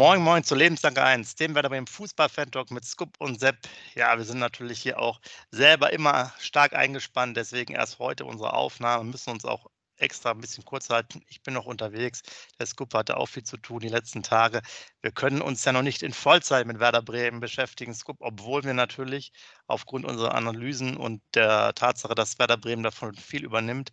Moin, 0.00 0.22
moin 0.22 0.42
zu 0.42 0.54
Lebenslange 0.54 1.02
1, 1.02 1.34
dem 1.34 1.54
werden 1.54 1.70
wir 1.70 1.76
im 1.76 1.86
Fußball-Fan-Talk 1.86 2.70
mit 2.70 2.86
Scoop 2.86 3.16
und 3.18 3.38
Sepp. 3.38 3.58
Ja, 3.94 4.16
wir 4.16 4.24
sind 4.24 4.38
natürlich 4.38 4.80
hier 4.80 4.98
auch 4.98 5.20
selber 5.50 5.92
immer 5.92 6.32
stark 6.38 6.72
eingespannt, 6.72 7.36
deswegen 7.36 7.74
erst 7.74 7.98
heute 7.98 8.24
unsere 8.24 8.54
Aufnahme, 8.54 9.04
müssen 9.04 9.28
uns 9.28 9.44
auch 9.44 9.66
extra 9.98 10.30
ein 10.30 10.40
bisschen 10.40 10.64
kurz 10.64 10.88
halten. 10.88 11.20
Ich 11.28 11.42
bin 11.42 11.52
noch 11.52 11.66
unterwegs. 11.66 12.22
Der 12.58 12.64
Scoop 12.64 12.94
hatte 12.94 13.18
auch 13.18 13.26
viel 13.26 13.42
zu 13.42 13.58
tun 13.58 13.80
die 13.80 13.90
letzten 13.90 14.22
Tage. 14.22 14.62
Wir 15.02 15.12
können 15.12 15.42
uns 15.42 15.66
ja 15.66 15.72
noch 15.72 15.82
nicht 15.82 16.02
in 16.02 16.14
Vollzeit 16.14 16.66
mit 16.66 16.80
Werder 16.80 17.02
Bremen 17.02 17.40
beschäftigen, 17.40 17.92
Scoop, 17.92 18.16
obwohl 18.20 18.64
wir 18.64 18.72
natürlich 18.72 19.32
aufgrund 19.66 20.06
unserer 20.06 20.34
Analysen 20.34 20.96
und 20.96 21.20
der 21.34 21.74
Tatsache, 21.74 22.14
dass 22.14 22.38
Werder 22.38 22.56
Bremen 22.56 22.84
davon 22.84 23.12
viel 23.12 23.44
übernimmt, 23.44 23.90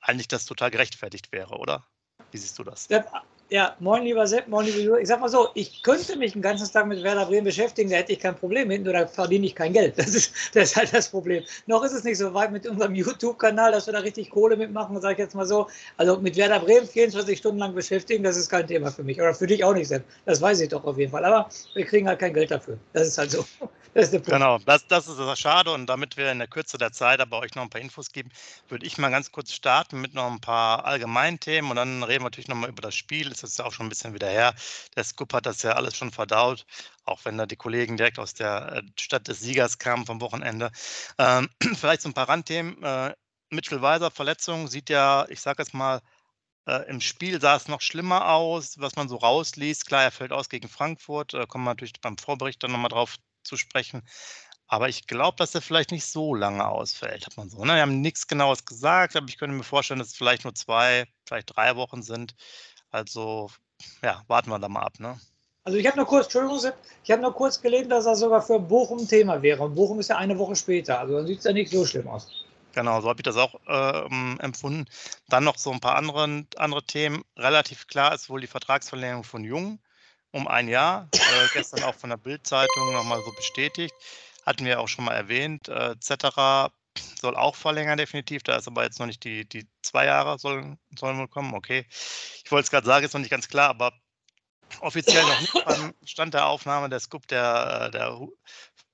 eigentlich 0.00 0.28
das 0.28 0.46
total 0.46 0.70
gerechtfertigt 0.70 1.32
wäre, 1.32 1.58
oder? 1.58 1.86
Wie 2.30 2.38
siehst 2.38 2.58
du 2.58 2.64
das? 2.64 2.84
Sepp, 2.84 3.12
ja, 3.50 3.74
moin 3.80 4.02
lieber 4.02 4.26
Sepp, 4.26 4.48
moin 4.48 4.66
lieber 4.66 4.78
Jürgen. 4.78 5.02
Ich 5.02 5.08
sag 5.08 5.20
mal 5.20 5.28
so, 5.28 5.48
ich 5.54 5.82
könnte 5.82 6.16
mich 6.16 6.32
den 6.32 6.42
ganzen 6.42 6.70
Tag 6.70 6.86
mit 6.86 7.02
Werder 7.02 7.26
Bremen 7.26 7.44
beschäftigen, 7.44 7.90
da 7.90 7.96
hätte 7.96 8.12
ich 8.12 8.20
kein 8.20 8.34
Problem 8.34 8.68
nur 8.68 8.92
da 8.92 9.06
verdiene 9.06 9.46
ich 9.46 9.54
kein 9.54 9.72
Geld. 9.72 9.98
Das 9.98 10.14
ist, 10.14 10.32
das 10.54 10.70
ist 10.70 10.76
halt 10.76 10.92
das 10.92 11.08
Problem. 11.08 11.42
Noch 11.66 11.82
ist 11.82 11.92
es 11.92 12.04
nicht 12.04 12.18
so 12.18 12.34
weit 12.34 12.52
mit 12.52 12.66
unserem 12.66 12.94
YouTube-Kanal, 12.94 13.72
dass 13.72 13.86
wir 13.86 13.92
da 13.94 14.00
richtig 14.00 14.30
Kohle 14.30 14.56
mitmachen, 14.56 15.00
sage 15.00 15.14
ich 15.14 15.18
jetzt 15.18 15.34
mal 15.34 15.46
so. 15.46 15.66
Also 15.96 16.18
mit 16.18 16.36
Werder 16.36 16.60
Bremen 16.60 16.86
24 16.86 17.38
Stunden 17.38 17.58
lang 17.58 17.74
beschäftigen, 17.74 18.22
das 18.22 18.36
ist 18.36 18.48
kein 18.48 18.66
Thema 18.66 18.90
für 18.90 19.02
mich. 19.02 19.20
Oder 19.20 19.34
für 19.34 19.46
dich 19.46 19.64
auch 19.64 19.74
nicht, 19.74 19.88
Sepp. 19.88 20.04
Das 20.26 20.40
weiß 20.40 20.60
ich 20.60 20.68
doch 20.68 20.84
auf 20.84 20.98
jeden 20.98 21.10
Fall. 21.10 21.24
Aber 21.24 21.48
wir 21.74 21.84
kriegen 21.84 22.06
halt 22.06 22.18
kein 22.18 22.34
Geld 22.34 22.50
dafür. 22.50 22.78
Das 22.92 23.08
ist 23.08 23.18
halt 23.18 23.30
so. 23.30 23.44
Genau, 24.26 24.58
das, 24.58 24.86
das 24.86 25.08
ist 25.08 25.18
das 25.18 25.38
schade. 25.40 25.72
Und 25.72 25.86
damit 25.86 26.16
wir 26.16 26.30
in 26.30 26.38
der 26.38 26.48
Kürze 26.48 26.78
der 26.78 26.92
Zeit 26.92 27.20
aber 27.20 27.38
euch 27.40 27.54
noch 27.54 27.62
ein 27.62 27.70
paar 27.70 27.80
Infos 27.80 28.12
geben, 28.12 28.30
würde 28.68 28.86
ich 28.86 28.98
mal 28.98 29.10
ganz 29.10 29.32
kurz 29.32 29.52
starten 29.52 30.00
mit 30.00 30.14
noch 30.14 30.30
ein 30.30 30.40
paar 30.40 30.84
allgemeinen 30.84 31.40
Themen 31.40 31.70
und 31.70 31.76
dann 31.76 32.02
reden 32.04 32.20
wir 32.20 32.26
natürlich 32.26 32.48
nochmal 32.48 32.68
über 32.70 32.82
das 32.82 32.94
Spiel. 32.94 33.30
Das 33.30 33.42
ist 33.42 33.58
ja 33.58 33.64
auch 33.64 33.72
schon 33.72 33.86
ein 33.86 33.88
bisschen 33.88 34.14
wieder 34.14 34.28
her. 34.28 34.54
Der 34.96 35.04
Scoop 35.04 35.32
hat 35.32 35.46
das 35.46 35.62
ja 35.62 35.72
alles 35.72 35.96
schon 35.96 36.12
verdaut, 36.12 36.64
auch 37.04 37.24
wenn 37.24 37.38
da 37.38 37.46
die 37.46 37.56
Kollegen 37.56 37.96
direkt 37.96 38.18
aus 38.18 38.34
der 38.34 38.72
äh, 38.76 38.82
Stadt 39.00 39.26
des 39.28 39.40
Siegers 39.40 39.78
kamen 39.78 40.06
vom 40.06 40.20
Wochenende. 40.20 40.70
Ähm, 41.18 41.48
vielleicht 41.76 42.02
so 42.02 42.08
ein 42.10 42.14
paar 42.14 42.28
Randthemen. 42.28 42.82
Äh, 42.82 43.14
Mitchell 43.50 43.80
Weiser, 43.82 44.10
Verletzung, 44.10 44.68
sieht 44.68 44.90
ja, 44.90 45.26
ich 45.30 45.40
sage 45.40 45.62
jetzt 45.62 45.72
mal, 45.74 46.00
äh, 46.66 46.88
Im 46.90 47.00
Spiel 47.00 47.40
sah 47.40 47.56
es 47.56 47.68
noch 47.68 47.80
schlimmer 47.80 48.28
aus, 48.30 48.78
was 48.78 48.94
man 48.96 49.08
so 49.08 49.16
rausliest. 49.16 49.86
Klar, 49.86 50.02
er 50.04 50.10
fällt 50.12 50.32
aus 50.32 50.48
gegen 50.50 50.68
Frankfurt. 50.68 51.34
Da 51.34 51.46
kommen 51.46 51.64
wir 51.64 51.70
natürlich 51.70 52.00
beim 52.02 52.18
Vorbericht 52.18 52.62
dann 52.62 52.72
nochmal 52.72 52.90
drauf 52.90 53.16
zu 53.48 53.56
sprechen. 53.56 54.02
Aber 54.68 54.90
ich 54.90 55.06
glaube, 55.06 55.36
dass 55.38 55.54
er 55.54 55.62
vielleicht 55.62 55.92
nicht 55.92 56.04
so 56.04 56.34
lange 56.34 56.66
ausfällt, 56.66 57.26
hat 57.26 57.36
man 57.38 57.48
so. 57.48 57.64
Ne? 57.64 57.74
Wir 57.74 57.82
haben 57.82 58.02
nichts 58.02 58.26
Genaues 58.26 58.66
gesagt, 58.66 59.16
aber 59.16 59.26
ich 59.28 59.38
könnte 59.38 59.56
mir 59.56 59.64
vorstellen, 59.64 59.98
dass 59.98 60.08
es 60.08 60.16
vielleicht 60.16 60.44
nur 60.44 60.54
zwei, 60.54 61.06
vielleicht 61.26 61.56
drei 61.56 61.74
Wochen 61.76 62.02
sind. 62.02 62.34
Also, 62.90 63.50
ja, 64.02 64.22
warten 64.28 64.50
wir 64.50 64.58
da 64.58 64.68
mal 64.68 64.82
ab. 64.82 65.00
Ne? 65.00 65.18
Also 65.64 65.78
ich 65.78 65.86
habe 65.86 65.96
nur 65.96 66.06
kurz, 66.06 66.26
Entschuldigung, 66.26 66.72
ich 67.02 67.10
habe 67.10 67.22
nur 67.22 67.34
kurz 67.34 67.60
gelesen, 67.60 67.88
dass 67.88 68.04
er 68.06 68.14
sogar 68.14 68.42
für 68.42 68.58
Bochum 68.58 69.08
Thema 69.08 69.40
wäre. 69.40 69.62
Und 69.64 69.74
Bochum 69.74 70.00
ist 70.00 70.10
ja 70.10 70.16
eine 70.16 70.38
Woche 70.38 70.54
später. 70.54 71.00
Also 71.00 71.16
dann 71.16 71.26
sieht 71.26 71.38
es 71.38 71.44
ja 71.44 71.52
nicht 71.52 71.72
so 71.72 71.86
schlimm 71.86 72.08
aus. 72.08 72.28
Genau, 72.74 73.00
so 73.00 73.08
habe 73.08 73.20
ich 73.20 73.24
das 73.24 73.36
auch 73.36 73.54
äh, 73.66 74.42
empfunden. 74.42 74.84
Dann 75.28 75.44
noch 75.44 75.56
so 75.56 75.72
ein 75.72 75.80
paar 75.80 75.96
andere, 75.96 76.44
andere 76.56 76.82
Themen. 76.84 77.22
Relativ 77.36 77.86
klar 77.86 78.14
ist 78.14 78.28
wohl 78.28 78.42
die 78.42 78.46
Vertragsverlängerung 78.46 79.24
von 79.24 79.44
Jung 79.44 79.78
um 80.38 80.48
ein 80.48 80.68
Jahr. 80.68 81.08
Äh, 81.12 81.48
gestern 81.52 81.82
auch 81.82 81.94
von 81.94 82.10
der 82.10 82.16
Bild-Zeitung 82.16 82.92
nochmal 82.92 83.20
so 83.24 83.32
bestätigt. 83.32 83.94
Hatten 84.46 84.64
wir 84.64 84.80
auch 84.80 84.88
schon 84.88 85.04
mal 85.04 85.14
erwähnt. 85.14 85.68
Äh, 85.68 85.92
etc. 85.92 86.72
soll 87.20 87.36
auch 87.36 87.56
verlängern, 87.56 87.98
definitiv. 87.98 88.42
Da 88.44 88.56
ist 88.56 88.68
aber 88.68 88.84
jetzt 88.84 88.98
noch 88.98 89.06
nicht 89.06 89.24
die, 89.24 89.46
die 89.46 89.66
zwei 89.82 90.06
Jahre 90.06 90.38
sollen, 90.38 90.78
sollen 90.96 91.18
wohl 91.18 91.28
kommen. 91.28 91.54
Okay. 91.54 91.86
Ich 91.90 92.50
wollte 92.50 92.64
es 92.64 92.70
gerade 92.70 92.86
sagen, 92.86 93.04
ist 93.04 93.12
noch 93.12 93.20
nicht 93.20 93.30
ganz 93.30 93.48
klar, 93.48 93.68
aber 93.68 93.92
offiziell 94.80 95.22
noch 95.22 95.40
nicht 95.40 95.64
beim 95.64 95.94
Stand 96.04 96.34
der 96.34 96.46
Aufnahme. 96.46 96.88
Der 96.88 97.00
Scoop, 97.00 97.26
der, 97.26 97.86
äh, 97.86 97.90
der 97.90 98.18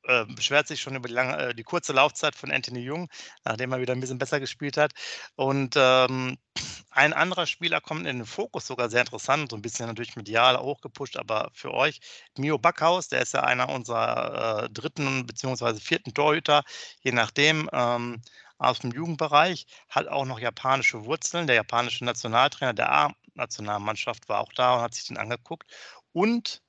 äh, 0.06 0.24
beschwert 0.26 0.68
sich 0.68 0.80
schon 0.80 0.96
über 0.96 1.08
die, 1.08 1.14
lange, 1.14 1.36
äh, 1.38 1.54
die 1.54 1.62
kurze 1.62 1.92
Laufzeit 1.92 2.34
von 2.34 2.50
Anthony 2.50 2.80
Jung, 2.80 3.08
nachdem 3.44 3.72
er 3.72 3.80
wieder 3.80 3.92
ein 3.92 4.00
bisschen 4.00 4.18
besser 4.18 4.40
gespielt 4.40 4.76
hat. 4.76 4.92
Und 5.36 5.74
ähm, 5.76 6.36
ein 6.90 7.12
anderer 7.12 7.46
Spieler 7.46 7.80
kommt 7.80 8.06
in 8.06 8.18
den 8.18 8.26
Fokus, 8.26 8.66
sogar 8.66 8.88
sehr 8.90 9.00
interessant, 9.00 9.50
so 9.50 9.56
ein 9.56 9.62
bisschen 9.62 9.86
natürlich 9.86 10.16
medial 10.16 10.58
hochgepusht, 10.58 11.16
aber 11.16 11.50
für 11.52 11.72
euch, 11.72 12.00
Mio 12.38 12.58
Backhaus, 12.58 13.08
der 13.08 13.22
ist 13.22 13.34
ja 13.34 13.42
einer 13.42 13.68
unserer 13.68 14.64
äh, 14.64 14.70
dritten 14.70 15.26
bzw. 15.26 15.80
vierten 15.80 16.14
Torhüter, 16.14 16.62
je 17.02 17.12
nachdem. 17.12 17.68
Ähm, 17.72 18.22
aus 18.58 18.78
dem 18.78 18.92
Jugendbereich, 18.92 19.66
hat 19.88 20.08
auch 20.08 20.24
noch 20.24 20.38
japanische 20.38 21.04
Wurzeln. 21.04 21.46
Der 21.46 21.56
japanische 21.56 22.04
Nationaltrainer 22.04 22.72
der 22.72 22.90
A-Nationalmannschaft 22.92 24.28
war 24.28 24.40
auch 24.40 24.52
da 24.52 24.76
und 24.76 24.82
hat 24.82 24.94
sich 24.94 25.06
den 25.06 25.18
angeguckt. 25.18 25.70
Und 26.12 26.62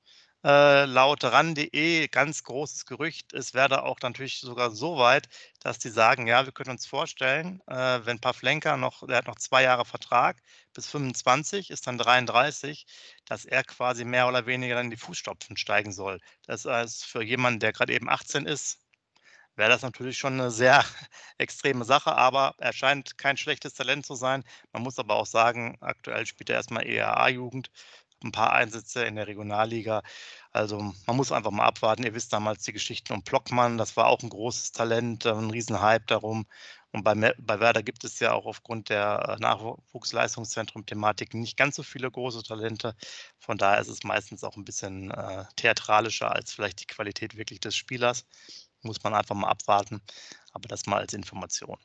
äh, 0.46 0.84
laut 0.84 1.24
ran.de, 1.24 2.06
ganz 2.08 2.44
großes 2.44 2.86
Gerücht, 2.86 3.32
es 3.32 3.52
werde 3.52 3.82
auch 3.82 3.98
natürlich 4.00 4.38
sogar 4.38 4.70
so 4.70 4.96
weit, 4.96 5.28
dass 5.60 5.80
die 5.80 5.90
sagen, 5.90 6.28
ja, 6.28 6.44
wir 6.46 6.52
können 6.52 6.70
uns 6.70 6.86
vorstellen, 6.86 7.60
äh, 7.66 8.00
wenn 8.04 8.20
Pavlenka 8.20 8.76
noch, 8.76 9.04
der 9.08 9.16
hat 9.18 9.26
noch 9.26 9.36
zwei 9.36 9.64
Jahre 9.64 9.84
Vertrag, 9.84 10.40
bis 10.72 10.86
25, 10.86 11.70
ist 11.70 11.88
dann 11.88 11.98
33, 11.98 12.86
dass 13.24 13.44
er 13.44 13.64
quasi 13.64 14.04
mehr 14.04 14.28
oder 14.28 14.46
weniger 14.46 14.76
dann 14.76 14.86
in 14.86 14.90
die 14.92 14.96
Fußstapfen 14.96 15.56
steigen 15.56 15.92
soll. 15.92 16.20
Das 16.46 16.64
heißt, 16.64 17.04
für 17.06 17.22
jemanden, 17.24 17.58
der 17.60 17.72
gerade 17.72 17.92
eben 17.92 18.08
18 18.08 18.46
ist, 18.46 18.78
wäre 19.56 19.70
das 19.70 19.82
natürlich 19.82 20.18
schon 20.18 20.34
eine 20.34 20.50
sehr 20.50 20.84
extreme 21.38 21.84
Sache, 21.84 22.14
aber 22.14 22.54
er 22.58 22.72
scheint 22.72 23.18
kein 23.18 23.36
schlechtes 23.36 23.74
Talent 23.74 24.06
zu 24.06 24.14
sein. 24.14 24.44
Man 24.72 24.82
muss 24.82 24.98
aber 24.98 25.16
auch 25.16 25.26
sagen, 25.26 25.76
aktuell 25.80 26.26
spielt 26.26 26.50
er 26.50 26.56
erstmal 26.56 26.86
eher 26.86 27.16
A-Jugend 27.18 27.70
ein 28.24 28.32
paar 28.32 28.52
Einsätze 28.52 29.04
in 29.04 29.16
der 29.16 29.26
Regionalliga. 29.26 30.02
Also 30.52 30.94
man 31.06 31.16
muss 31.16 31.32
einfach 31.32 31.50
mal 31.50 31.66
abwarten. 31.66 32.04
Ihr 32.04 32.14
wisst 32.14 32.32
damals 32.32 32.62
die 32.64 32.72
Geschichten 32.72 33.12
um 33.12 33.22
Blockmann, 33.22 33.78
das 33.78 33.96
war 33.96 34.06
auch 34.06 34.22
ein 34.22 34.30
großes 34.30 34.72
Talent, 34.72 35.26
äh, 35.26 35.30
ein 35.32 35.50
Riesenhype 35.50 36.04
darum. 36.06 36.46
Und 36.92 37.02
bei, 37.04 37.14
bei 37.14 37.60
Werder 37.60 37.82
gibt 37.82 38.04
es 38.04 38.20
ja 38.20 38.32
auch 38.32 38.46
aufgrund 38.46 38.88
der 38.88 39.36
äh, 39.36 39.40
Nachwuchsleistungszentrum-Thematik 39.40 41.34
nicht 41.34 41.58
ganz 41.58 41.76
so 41.76 41.82
viele 41.82 42.10
große 42.10 42.42
Talente. 42.42 42.96
Von 43.38 43.58
daher 43.58 43.80
ist 43.80 43.88
es 43.88 44.02
meistens 44.02 44.42
auch 44.44 44.56
ein 44.56 44.64
bisschen 44.64 45.10
äh, 45.10 45.44
theatralischer 45.56 46.34
als 46.34 46.52
vielleicht 46.52 46.80
die 46.80 46.86
Qualität 46.86 47.36
wirklich 47.36 47.60
des 47.60 47.76
Spielers. 47.76 48.24
Muss 48.82 49.02
man 49.02 49.14
einfach 49.14 49.34
mal 49.34 49.48
abwarten. 49.48 50.00
Aber 50.52 50.68
das 50.68 50.86
mal 50.86 50.98
als 51.00 51.12
Information. 51.12 51.76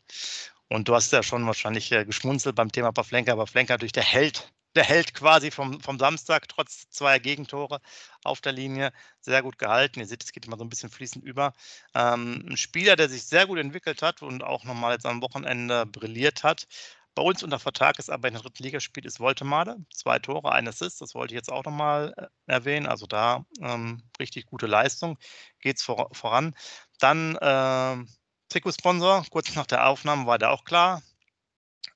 Und 0.69 0.87
du 0.87 0.95
hast 0.95 1.11
ja 1.11 1.23
schon 1.23 1.45
wahrscheinlich 1.45 1.91
äh, 1.91 2.05
geschmunzelt 2.05 2.55
beim 2.55 2.71
Thema 2.71 2.93
Pavlenka, 2.93 3.33
aber 3.33 3.43
Pavlenka 3.45 3.75
durch 3.77 3.91
der 3.91 4.03
Held 4.03 4.49
der 4.75 4.83
Held 4.83 5.13
quasi 5.13 5.51
vom, 5.51 5.81
vom 5.81 5.99
Samstag, 5.99 6.47
trotz 6.47 6.89
zweier 6.89 7.19
Gegentore 7.19 7.81
auf 8.23 8.41
der 8.41 8.53
Linie, 8.53 8.91
sehr 9.19 9.41
gut 9.41 9.57
gehalten. 9.57 9.99
Ihr 9.99 10.07
seht, 10.07 10.23
es 10.23 10.31
geht 10.31 10.45
immer 10.45 10.57
so 10.57 10.63
ein 10.63 10.69
bisschen 10.69 10.89
fließend 10.89 11.23
über. 11.25 11.53
Ähm, 11.93 12.45
ein 12.49 12.57
Spieler, 12.57 12.95
der 12.95 13.09
sich 13.09 13.23
sehr 13.23 13.47
gut 13.47 13.59
entwickelt 13.59 14.01
hat 14.01 14.21
und 14.21 14.43
auch 14.43 14.63
nochmal 14.63 14.93
jetzt 14.93 15.05
am 15.05 15.21
Wochenende 15.21 15.85
brilliert 15.85 16.43
hat. 16.43 16.67
Bei 17.13 17.23
uns 17.23 17.43
unter 17.43 17.59
Vertrag 17.59 17.99
ist 17.99 18.09
aber 18.09 18.29
in 18.29 18.35
der 18.35 18.43
dritten 18.43 18.63
Liga 18.63 18.79
spielt, 18.79 19.05
ist 19.05 19.19
Woltemade. 19.19 19.75
Zwei 19.93 20.19
Tore, 20.19 20.53
ein 20.53 20.67
Assist, 20.67 21.01
das 21.01 21.13
wollte 21.13 21.33
ich 21.33 21.37
jetzt 21.37 21.51
auch 21.51 21.65
nochmal 21.65 22.13
äh, 22.17 22.27
erwähnen. 22.45 22.85
Also 22.87 23.05
da 23.05 23.45
ähm, 23.61 24.01
richtig 24.19 24.45
gute 24.45 24.67
Leistung, 24.67 25.17
geht 25.59 25.77
es 25.77 25.83
vor, 25.83 26.09
voran. 26.13 26.55
Dann 26.99 27.35
äh, 27.35 28.05
Trikotsponsor, 28.49 29.25
kurz 29.29 29.53
nach 29.55 29.65
der 29.65 29.87
Aufnahme 29.87 30.25
war 30.25 30.37
der 30.37 30.51
auch 30.51 30.63
klar 30.63 31.01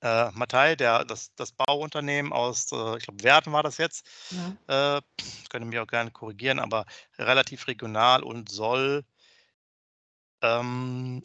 äh, 0.01 0.31
Matthei, 0.31 0.75
der, 0.75 1.05
das, 1.05 1.33
das 1.35 1.51
Bauunternehmen 1.51 2.33
aus, 2.33 2.71
äh, 2.71 2.97
ich 2.97 3.05
glaube, 3.05 3.23
Werten 3.23 3.51
war 3.51 3.63
das 3.63 3.77
jetzt, 3.77 4.05
ja. 4.67 4.97
äh, 4.97 5.01
könnte 5.49 5.67
mich 5.67 5.79
auch 5.79 5.87
gerne 5.87 6.11
korrigieren, 6.11 6.59
aber 6.59 6.85
relativ 7.17 7.67
regional 7.67 8.23
und 8.23 8.49
soll, 8.49 9.05
ähm, 10.41 11.21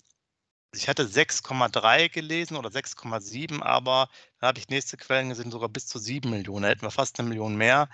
ich 0.73 0.89
hatte 0.89 1.05
6,3 1.05 2.09
gelesen 2.11 2.57
oder 2.57 2.71
6,7, 2.71 3.61
aber 3.63 4.09
da 4.39 4.49
habe 4.49 4.59
ich 4.59 4.69
nächste 4.69 4.97
Quellen 4.97 5.29
gesehen, 5.29 5.51
sogar 5.51 5.69
bis 5.69 5.87
zu 5.87 5.99
7 5.99 6.31
Millionen. 6.31 6.63
Da 6.63 6.69
hätten 6.69 6.83
wir 6.83 6.93
fast 6.93 7.19
eine 7.19 7.29
Million 7.29 7.57
mehr. 7.57 7.89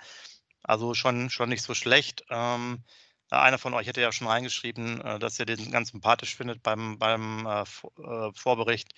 Also 0.63 0.93
schon, 0.93 1.29
schon 1.29 1.49
nicht 1.49 1.63
so 1.63 1.73
schlecht. 1.73 2.23
Ähm, 2.29 2.83
einer 3.29 3.57
von 3.57 3.73
euch 3.73 3.87
hätte 3.87 4.01
ja 4.01 4.11
schon 4.11 4.27
reingeschrieben, 4.27 5.01
äh, 5.01 5.19
dass 5.19 5.39
ihr 5.39 5.45
den 5.45 5.71
ganz 5.71 5.89
sympathisch 5.89 6.35
findet 6.35 6.63
beim, 6.63 6.97
beim 6.99 7.45
äh, 7.45 7.61
äh, 7.61 8.31
Vorbericht 8.33 8.93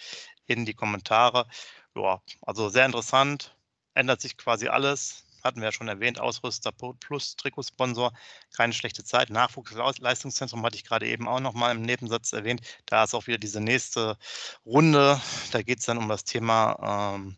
in 0.49 0.65
die 0.65 0.73
Kommentare. 0.73 1.47
Ja, 1.95 2.21
also 2.41 2.69
sehr 2.69 2.85
interessant. 2.85 3.55
Ändert 3.93 4.21
sich 4.21 4.37
quasi 4.37 4.67
alles. 4.67 5.25
Hatten 5.43 5.61
wir 5.61 5.67
ja 5.67 5.71
schon 5.71 5.87
erwähnt, 5.87 6.19
Ausrüster 6.19 6.71
plus 6.71 7.35
Trikotsponsor, 7.37 8.11
keine 8.55 8.73
schlechte 8.73 9.05
Zeit. 9.05 9.29
Nachwuchsleistungszentrum 9.29 10.63
hatte 10.65 10.75
ich 10.75 10.83
gerade 10.83 11.07
eben 11.07 11.27
auch 11.29 11.39
noch 11.39 11.53
mal 11.53 11.71
im 11.71 11.81
Nebensatz 11.81 12.33
erwähnt. 12.33 12.61
Da 12.85 13.05
ist 13.05 13.13
auch 13.13 13.27
wieder 13.27 13.37
diese 13.37 13.61
nächste 13.61 14.17
Runde. 14.65 15.21
Da 15.51 15.61
geht 15.61 15.79
es 15.79 15.85
dann 15.85 15.97
um 15.97 16.09
das 16.09 16.25
Thema, 16.25 17.15
ähm, 17.15 17.37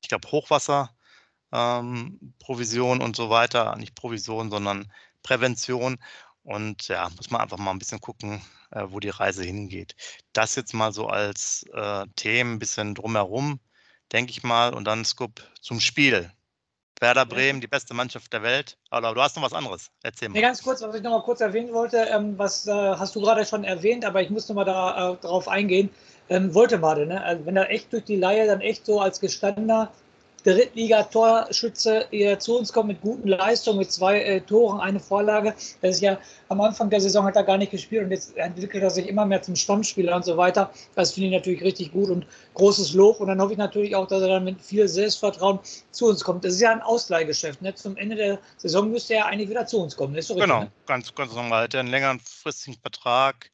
ich 0.00 0.08
glaube, 0.08 0.30
Hochwasser, 0.30 0.94
ähm, 1.54 2.34
und 3.00 3.16
so 3.16 3.30
weiter. 3.30 3.76
Nicht 3.76 3.94
Provision, 3.94 4.50
sondern 4.50 4.90
Prävention. 5.22 5.98
Und 6.44 6.88
ja, 6.88 7.08
muss 7.16 7.30
man 7.30 7.40
einfach 7.40 7.56
mal 7.58 7.70
ein 7.70 7.78
bisschen 7.78 8.00
gucken, 8.00 8.42
äh, 8.70 8.84
wo 8.88 9.00
die 9.00 9.08
Reise 9.08 9.42
hingeht. 9.42 9.96
Das 10.32 10.54
jetzt 10.56 10.74
mal 10.74 10.92
so 10.92 11.08
als 11.08 11.64
äh, 11.72 12.06
Themen 12.16 12.54
ein 12.54 12.58
bisschen 12.58 12.94
drumherum, 12.94 13.60
denke 14.12 14.30
ich 14.30 14.42
mal. 14.42 14.74
Und 14.74 14.84
dann 14.84 15.04
Scoop 15.04 15.42
zum 15.60 15.80
Spiel. 15.80 16.30
Werder 17.00 17.26
Bremen, 17.26 17.60
die 17.60 17.66
beste 17.66 17.92
Mannschaft 17.92 18.32
der 18.32 18.42
Welt. 18.42 18.78
Aber 18.90 19.14
du 19.14 19.20
hast 19.20 19.36
noch 19.36 19.42
was 19.42 19.52
anderes. 19.52 19.90
Erzähl 20.02 20.28
mal. 20.28 20.34
Nee, 20.34 20.42
ganz 20.42 20.62
kurz, 20.62 20.80
was 20.82 20.94
ich 20.94 21.02
noch 21.02 21.10
mal 21.10 21.22
kurz 21.22 21.40
erwähnen 21.40 21.72
wollte, 21.72 21.96
ähm, 21.96 22.38
was 22.38 22.66
äh, 22.66 22.72
hast 22.72 23.16
du 23.16 23.20
gerade 23.20 23.44
schon 23.44 23.64
erwähnt, 23.64 24.04
aber 24.04 24.22
ich 24.22 24.30
muss 24.30 24.48
noch 24.48 24.56
mal 24.56 24.64
da, 24.64 25.12
äh, 25.12 25.16
darauf 25.20 25.48
eingehen. 25.48 25.90
Ähm, 26.28 26.54
wollte 26.54 26.78
mal, 26.78 27.04
ne? 27.04 27.22
Also 27.22 27.44
wenn 27.44 27.56
er 27.56 27.70
echt 27.70 27.92
durch 27.92 28.04
die 28.04 28.16
Leihe 28.16 28.46
dann 28.46 28.60
echt 28.60 28.86
so 28.86 29.00
als 29.00 29.20
gestandener 29.20 29.92
Drittliga-Torschütze 30.44 32.06
zu 32.38 32.58
uns 32.58 32.72
kommt 32.72 32.88
mit 32.88 33.00
guten 33.00 33.28
Leistungen, 33.28 33.78
mit 33.78 33.90
zwei 33.90 34.20
äh, 34.20 34.40
Toren, 34.40 34.78
eine 34.80 35.00
Vorlage. 35.00 35.54
Das 35.80 35.96
ist 35.96 36.00
ja 36.02 36.18
am 36.48 36.60
Anfang 36.60 36.90
der 36.90 37.00
Saison 37.00 37.24
hat 37.24 37.36
er 37.36 37.44
gar 37.44 37.56
nicht 37.56 37.72
gespielt 37.72 38.04
und 38.04 38.10
jetzt 38.10 38.36
entwickelt 38.36 38.82
er 38.82 38.90
sich 38.90 39.08
immer 39.08 39.24
mehr 39.24 39.42
zum 39.42 39.56
Stammspieler 39.56 40.14
und 40.14 40.24
so 40.24 40.36
weiter. 40.36 40.70
Das 40.94 41.12
finde 41.12 41.28
ich 41.28 41.32
natürlich 41.32 41.62
richtig 41.62 41.92
gut 41.92 42.10
und 42.10 42.26
großes 42.54 42.92
Lob. 42.92 43.20
Und 43.20 43.28
dann 43.28 43.40
hoffe 43.40 43.52
ich 43.52 43.58
natürlich 43.58 43.96
auch, 43.96 44.06
dass 44.06 44.22
er 44.22 44.28
dann 44.28 44.44
mit 44.44 44.60
viel 44.60 44.86
Selbstvertrauen 44.86 45.58
zu 45.90 46.06
uns 46.06 46.22
kommt. 46.22 46.44
Das 46.44 46.54
ist 46.54 46.60
ja 46.60 46.72
ein 46.72 46.82
Ausleihgeschäft. 46.82 47.62
Ne? 47.62 47.74
Zum 47.74 47.96
Ende 47.96 48.16
der 48.16 48.38
Saison 48.58 48.90
müsste 48.90 49.14
er 49.14 49.26
eigentlich 49.26 49.48
wieder 49.48 49.66
zu 49.66 49.80
uns 49.80 49.96
kommen. 49.96 50.14
Das 50.14 50.28
ist 50.28 50.36
genau, 50.36 50.58
richtig, 50.60 50.74
ne? 50.76 50.84
ganz, 50.86 51.14
ganz 51.14 51.34
normal. 51.34 51.60
Er 51.60 51.64
hat 51.64 51.74
einen 51.76 51.88
längerfristigen 51.88 52.78
Vertrag. 52.80 53.50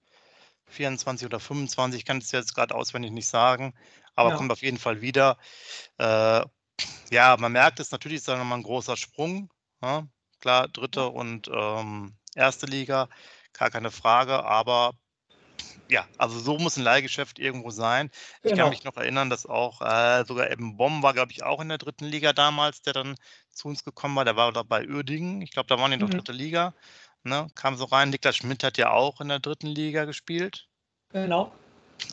24 0.71 1.27
oder 1.27 1.41
25, 1.41 2.05
kann 2.05 2.19
ich 2.19 2.25
es 2.25 2.33
jetzt 2.33 2.55
gerade 2.55 2.77
auswendig 2.77 3.11
nicht 3.11 3.27
sagen, 3.27 3.75
aber 4.15 4.31
ja. 4.31 4.37
kommt 4.37 4.53
auf 4.53 4.63
jeden 4.63 4.79
Fall 4.79 5.01
wieder. 5.01 5.37
Äh, 5.99 6.43
ja, 7.11 7.37
man 7.39 7.53
merkt 7.53 7.81
es 7.81 7.91
natürlich, 7.91 8.19
ist 8.19 8.29
da 8.29 8.37
nochmal 8.37 8.59
ein 8.59 8.65
großer 8.65 8.97
Sprung. 8.97 9.51
Ja? 9.83 10.07
Klar, 10.41 10.69
dritte 10.69 11.09
und 11.09 11.51
ähm, 11.53 12.17
erste 12.35 12.67
Liga, 12.67 13.09
gar 13.53 13.71
keine 13.71 13.91
Frage, 13.91 14.45
aber 14.45 14.93
ja, 15.91 16.07
also 16.19 16.39
so 16.39 16.57
muss 16.59 16.77
ein 16.77 16.85
Leihgeschäft 16.85 17.39
irgendwo 17.39 17.71
sein. 17.71 18.11
Ich 18.43 18.53
genau. 18.53 18.65
kann 18.65 18.71
mich 18.71 18.85
noch 18.85 18.97
erinnern, 18.97 19.29
dass 19.29 19.45
auch 19.45 19.81
äh, 19.83 20.25
sogar 20.25 20.51
Eben 20.51 20.77
Bomb 20.77 21.03
war, 21.03 21.13
glaube 21.13 21.33
ich, 21.33 21.43
auch 21.43 21.61
in 21.61 21.69
der 21.69 21.79
dritten 21.79 22.05
Liga 22.05 22.33
damals, 22.33 22.83
der 22.83 22.93
dann 22.93 23.17
zu 23.51 23.69
uns 23.69 23.85
gekommen 23.85 24.17
war. 24.17 24.25
Der 24.25 24.37
war 24.37 24.53
da 24.53 24.63
bei 24.63 24.87
Uerdingen. 24.89 25.43
Ich 25.43 25.51
glaube, 25.51 25.67
da 25.67 25.79
waren 25.79 25.91
die 25.91 25.97
noch 25.97 26.09
mhm. 26.09 26.13
dritte 26.13 26.33
Liga. 26.33 26.75
Ne? 27.25 27.49
Kam 27.55 27.77
so 27.77 27.85
rein. 27.85 28.11
Niklas 28.11 28.37
Schmidt 28.37 28.63
hat 28.63 28.79
ja 28.79 28.91
auch 28.91 29.21
in 29.21 29.29
der 29.29 29.41
dritten 29.41 29.67
Liga 29.67 30.05
gespielt. 30.05 30.69
Genau. 31.11 31.53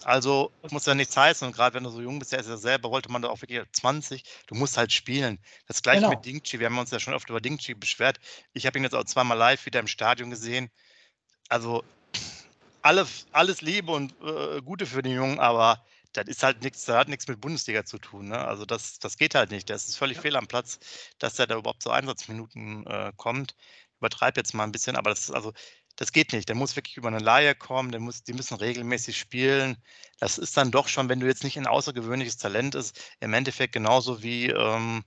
Also 0.03 0.51
muss 0.69 0.85
ja 0.85 0.95
nichts 0.95 1.15
heißen. 1.15 1.47
Und 1.47 1.53
gerade 1.53 1.75
wenn 1.75 1.83
du 1.83 1.89
so 1.89 2.01
jung 2.01 2.19
bist, 2.19 2.31
der 2.31 2.39
ist 2.39 2.49
ja 2.49 2.57
selber, 2.57 2.91
wollte 2.91 3.11
man 3.11 3.21
da 3.21 3.29
auch 3.29 3.41
wirklich 3.41 3.61
20, 3.71 4.23
du 4.47 4.55
musst 4.55 4.77
halt 4.77 4.91
spielen. 4.91 5.39
Das 5.67 5.81
gleiche 5.81 6.01
genau. 6.01 6.11
mit 6.11 6.25
Dingchi. 6.25 6.59
Wir 6.59 6.67
haben 6.67 6.77
uns 6.77 6.91
ja 6.91 6.99
schon 6.99 7.13
oft 7.13 7.29
über 7.29 7.41
Dingchi 7.41 7.73
beschwert. 7.73 8.19
Ich 8.53 8.65
habe 8.65 8.77
ihn 8.77 8.83
jetzt 8.83 8.95
auch 8.95 9.05
zweimal 9.05 9.37
live 9.37 9.65
wieder 9.65 9.79
im 9.79 9.87
Stadion 9.87 10.29
gesehen. 10.29 10.69
Also 11.49 11.83
alles, 12.81 13.27
alles 13.31 13.61
Liebe 13.61 13.91
und 13.91 14.13
äh, 14.21 14.61
Gute 14.61 14.85
für 14.85 15.01
den 15.01 15.13
Jungen, 15.13 15.39
aber 15.39 15.83
das 16.13 16.27
ist 16.27 16.43
halt 16.43 16.63
nichts, 16.63 16.85
das 16.85 16.95
hat 16.95 17.09
nichts 17.09 17.27
mit 17.27 17.41
Bundesliga 17.41 17.85
zu 17.85 17.97
tun. 17.97 18.29
Ne? 18.29 18.37
Also 18.37 18.65
das, 18.65 18.99
das 18.99 19.17
geht 19.17 19.35
halt 19.35 19.51
nicht. 19.51 19.69
Das 19.69 19.87
ist 19.87 19.97
völlig 19.97 20.17
ja. 20.17 20.21
fehl 20.21 20.35
am 20.35 20.47
Platz, 20.47 20.79
dass 21.19 21.37
er 21.37 21.47
da 21.47 21.57
überhaupt 21.57 21.83
so 21.83 21.91
Einsatzminuten 21.91 22.85
äh, 22.87 23.11
kommt. 23.17 23.55
Ich 23.91 23.97
übertreibe 23.97 24.39
jetzt 24.39 24.53
mal 24.53 24.63
ein 24.63 24.71
bisschen, 24.71 24.95
aber 24.95 25.09
das 25.09 25.21
ist 25.21 25.31
also 25.31 25.53
das 25.97 26.11
geht 26.11 26.31
nicht. 26.31 26.47
Der 26.47 26.55
muss 26.55 26.75
wirklich 26.75 26.95
über 26.95 27.09
eine 27.09 27.19
Laie 27.19 27.55
kommen, 27.55 27.91
der 27.91 27.99
muss, 27.99 28.23
die 28.23 28.33
müssen 28.33 28.55
regelmäßig 28.55 29.17
spielen. 29.17 29.77
Das 30.19 30.37
ist 30.37 30.55
dann 30.55 30.71
doch 30.71 30.87
schon, 30.87 31.09
wenn 31.09 31.19
du 31.19 31.27
jetzt 31.27 31.43
nicht 31.43 31.57
ein 31.57 31.67
außergewöhnliches 31.67 32.37
Talent 32.37 32.75
ist, 32.75 32.99
im 33.19 33.33
Endeffekt 33.33 33.73
genauso 33.73 34.23
wie, 34.23 34.47
ähm, 34.47 35.03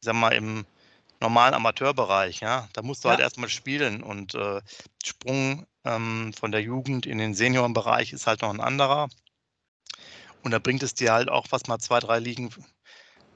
sag 0.00 0.14
mal, 0.14 0.32
im 0.32 0.66
normalen 1.20 1.54
Amateurbereich, 1.54 2.40
ja. 2.40 2.68
Da 2.72 2.82
musst 2.82 3.04
du 3.04 3.10
halt 3.10 3.18
ja. 3.18 3.24
halt 3.24 3.32
erstmal 3.32 3.50
spielen 3.50 4.02
und 4.02 4.34
äh, 4.34 4.62
Sprung 5.04 5.66
ähm, 5.84 6.32
von 6.32 6.52
der 6.52 6.62
Jugend 6.62 7.04
in 7.04 7.18
den 7.18 7.34
Seniorenbereich 7.34 8.12
ist 8.14 8.26
halt 8.26 8.40
noch 8.40 8.50
ein 8.50 8.60
anderer. 8.60 9.08
Und 10.42 10.52
da 10.52 10.58
bringt 10.58 10.82
es 10.82 10.94
dir 10.94 11.12
halt 11.12 11.28
auch 11.28 11.46
was 11.50 11.66
mal 11.66 11.78
zwei, 11.78 12.00
drei 12.00 12.18
Ligen 12.18 12.50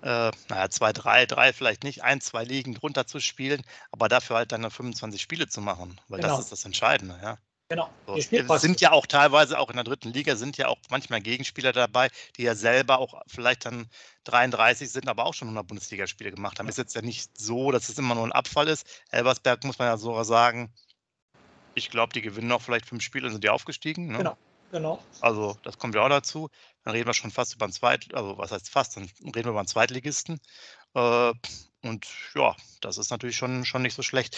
äh, 0.04 0.30
naja, 0.50 0.68
zwei, 0.68 0.92
drei, 0.92 1.24
drei 1.24 1.52
vielleicht 1.54 1.82
nicht, 1.82 2.04
ein, 2.04 2.20
zwei 2.20 2.44
Ligen 2.44 2.74
drunter 2.74 3.06
zu 3.06 3.20
spielen, 3.20 3.62
aber 3.90 4.08
dafür 4.08 4.36
halt 4.36 4.52
dann 4.52 4.70
25 4.70 5.20
Spiele 5.20 5.48
zu 5.48 5.62
machen, 5.62 5.98
weil 6.08 6.20
genau. 6.20 6.36
das 6.36 6.44
ist 6.44 6.52
das 6.52 6.64
Entscheidende, 6.66 7.18
ja. 7.22 7.38
Genau. 7.70 7.88
So. 8.06 8.14
Es 8.14 8.60
sind 8.60 8.82
ja 8.82 8.92
auch 8.92 9.06
teilweise 9.06 9.58
auch 9.58 9.70
in 9.70 9.76
der 9.76 9.84
dritten 9.84 10.12
Liga 10.12 10.36
sind 10.36 10.58
ja 10.58 10.68
auch 10.68 10.76
manchmal 10.90 11.22
Gegenspieler 11.22 11.72
dabei, 11.72 12.10
die 12.36 12.42
ja 12.42 12.54
selber 12.54 12.98
auch 12.98 13.22
vielleicht 13.26 13.64
dann 13.64 13.88
33 14.24 14.90
sind, 14.90 15.08
aber 15.08 15.24
auch 15.24 15.32
schon 15.32 15.48
100 15.48 15.66
Bundesligaspiele 15.66 16.30
gemacht 16.30 16.58
haben. 16.58 16.66
Ja. 16.66 16.70
Ist 16.70 16.76
jetzt 16.76 16.94
ja 16.94 17.00
nicht 17.00 17.36
so, 17.38 17.72
dass 17.72 17.88
es 17.88 17.98
immer 17.98 18.14
nur 18.14 18.26
ein 18.26 18.32
Abfall 18.32 18.68
ist. 18.68 18.86
Elversberg 19.10 19.64
muss 19.64 19.78
man 19.78 19.88
ja 19.88 19.96
sogar 19.96 20.26
sagen, 20.26 20.74
ich 21.74 21.88
glaube, 21.88 22.12
die 22.12 22.20
gewinnen 22.20 22.48
noch 22.48 22.60
vielleicht 22.60 22.86
fünf 22.86 23.02
Spiele 23.02 23.26
und 23.26 23.32
sind 23.32 23.44
ja 23.44 23.52
aufgestiegen. 23.52 24.08
Ne? 24.08 24.18
Genau. 24.18 24.36
Genau. 24.74 25.00
Also, 25.20 25.56
das 25.62 25.78
kommt 25.78 25.94
ja 25.94 26.02
auch 26.02 26.08
dazu. 26.08 26.50
Dann 26.82 26.94
reden 26.94 27.06
wir 27.06 27.14
schon 27.14 27.30
fast 27.30 27.54
über 27.54 27.64
einen 27.64 27.72
Zweit, 27.72 28.12
also 28.12 28.38
was 28.38 28.50
heißt 28.50 28.68
fast, 28.68 28.96
dann 28.96 29.04
reden 29.20 29.44
wir 29.44 29.50
über 29.50 29.60
einen 29.60 29.68
Zweitligisten. 29.68 30.40
Äh, 30.94 31.32
und 31.82 32.08
ja, 32.34 32.56
das 32.80 32.98
ist 32.98 33.12
natürlich 33.12 33.36
schon, 33.36 33.64
schon 33.64 33.82
nicht 33.82 33.94
so 33.94 34.02
schlecht. 34.02 34.36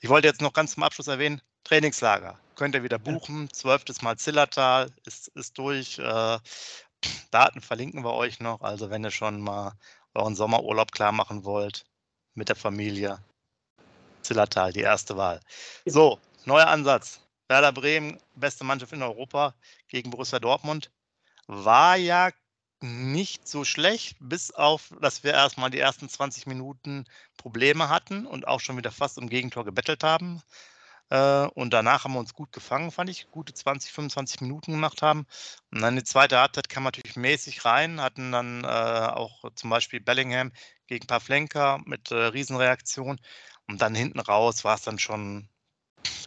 Ich 0.00 0.10
wollte 0.10 0.28
jetzt 0.28 0.42
noch 0.42 0.52
ganz 0.52 0.74
zum 0.74 0.82
Abschluss 0.82 1.06
erwähnen, 1.06 1.40
Trainingslager. 1.64 2.38
Könnt 2.56 2.74
ihr 2.74 2.82
wieder 2.82 2.98
buchen. 2.98 3.50
Zwölftes 3.54 4.02
Mal 4.02 4.18
Zillertal 4.18 4.90
ist, 5.06 5.28
ist 5.28 5.56
durch. 5.56 5.98
Äh, 5.98 6.38
Daten 7.30 7.62
verlinken 7.62 8.04
wir 8.04 8.12
euch 8.12 8.38
noch. 8.38 8.60
Also 8.60 8.90
wenn 8.90 9.02
ihr 9.02 9.10
schon 9.10 9.40
mal 9.40 9.72
euren 10.12 10.36
Sommerurlaub 10.36 10.92
klar 10.92 11.12
machen 11.12 11.46
wollt 11.46 11.86
mit 12.34 12.50
der 12.50 12.56
Familie. 12.56 13.24
Zillertal, 14.20 14.74
die 14.74 14.80
erste 14.80 15.16
Wahl. 15.16 15.40
So, 15.86 16.18
neuer 16.44 16.66
Ansatz. 16.66 17.22
Werder 17.50 17.72
Bremen, 17.72 18.16
beste 18.36 18.62
Mannschaft 18.62 18.92
in 18.92 19.02
Europa 19.02 19.54
gegen 19.88 20.10
Borussia 20.10 20.38
Dortmund, 20.38 20.92
war 21.48 21.96
ja 21.96 22.30
nicht 22.80 23.48
so 23.48 23.64
schlecht, 23.64 24.16
bis 24.20 24.52
auf, 24.52 24.94
dass 25.00 25.24
wir 25.24 25.32
erstmal 25.32 25.68
die 25.68 25.80
ersten 25.80 26.08
20 26.08 26.46
Minuten 26.46 27.06
Probleme 27.36 27.88
hatten 27.88 28.24
und 28.24 28.46
auch 28.46 28.60
schon 28.60 28.76
wieder 28.76 28.92
fast 28.92 29.18
um 29.18 29.28
Gegentor 29.28 29.64
gebettelt 29.64 30.04
haben. 30.04 30.40
Äh, 31.10 31.46
und 31.54 31.72
danach 31.72 32.04
haben 32.04 32.12
wir 32.12 32.20
uns 32.20 32.34
gut 32.34 32.52
gefangen, 32.52 32.92
fand 32.92 33.10
ich. 33.10 33.28
Gute 33.32 33.52
20, 33.52 33.90
25 33.92 34.42
Minuten 34.42 34.70
gemacht 34.70 35.02
haben. 35.02 35.26
Und 35.72 35.80
dann 35.82 35.96
die 35.96 36.04
zweite 36.04 36.38
Halbzeit 36.38 36.68
kam 36.68 36.84
natürlich 36.84 37.16
mäßig 37.16 37.64
rein, 37.64 38.00
hatten 38.00 38.30
dann 38.30 38.62
äh, 38.62 38.68
auch 38.68 39.42
zum 39.56 39.70
Beispiel 39.70 40.00
Bellingham 40.00 40.52
gegen 40.86 41.08
Pavlenka 41.08 41.80
mit 41.84 42.12
äh, 42.12 42.14
Riesenreaktion. 42.14 43.20
Und 43.66 43.82
dann 43.82 43.96
hinten 43.96 44.20
raus 44.20 44.62
war 44.62 44.76
es 44.76 44.82
dann 44.82 45.00
schon 45.00 45.48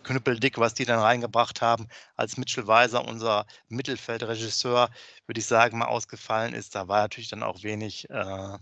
knüppeldick, 0.04 0.58
was 0.58 0.74
die 0.74 0.86
dann 0.86 1.00
reingebracht 1.00 1.62
haben, 1.62 1.88
als 2.16 2.38
Mitchell 2.38 2.68
Weiser, 2.68 3.06
unser 3.06 3.46
Mittelfeldregisseur, 3.70 4.90
würde 5.26 5.40
ich 5.40 5.46
sagen, 5.46 5.78
mal 5.78 5.86
ausgefallen 5.86 6.54
ist. 6.54 6.76
Da 6.76 6.88
war 6.88 7.02
natürlich 7.02 7.30
dann 7.30 7.44
auch 7.44 7.64
wenig, 7.64 8.10
äh, 8.10 8.58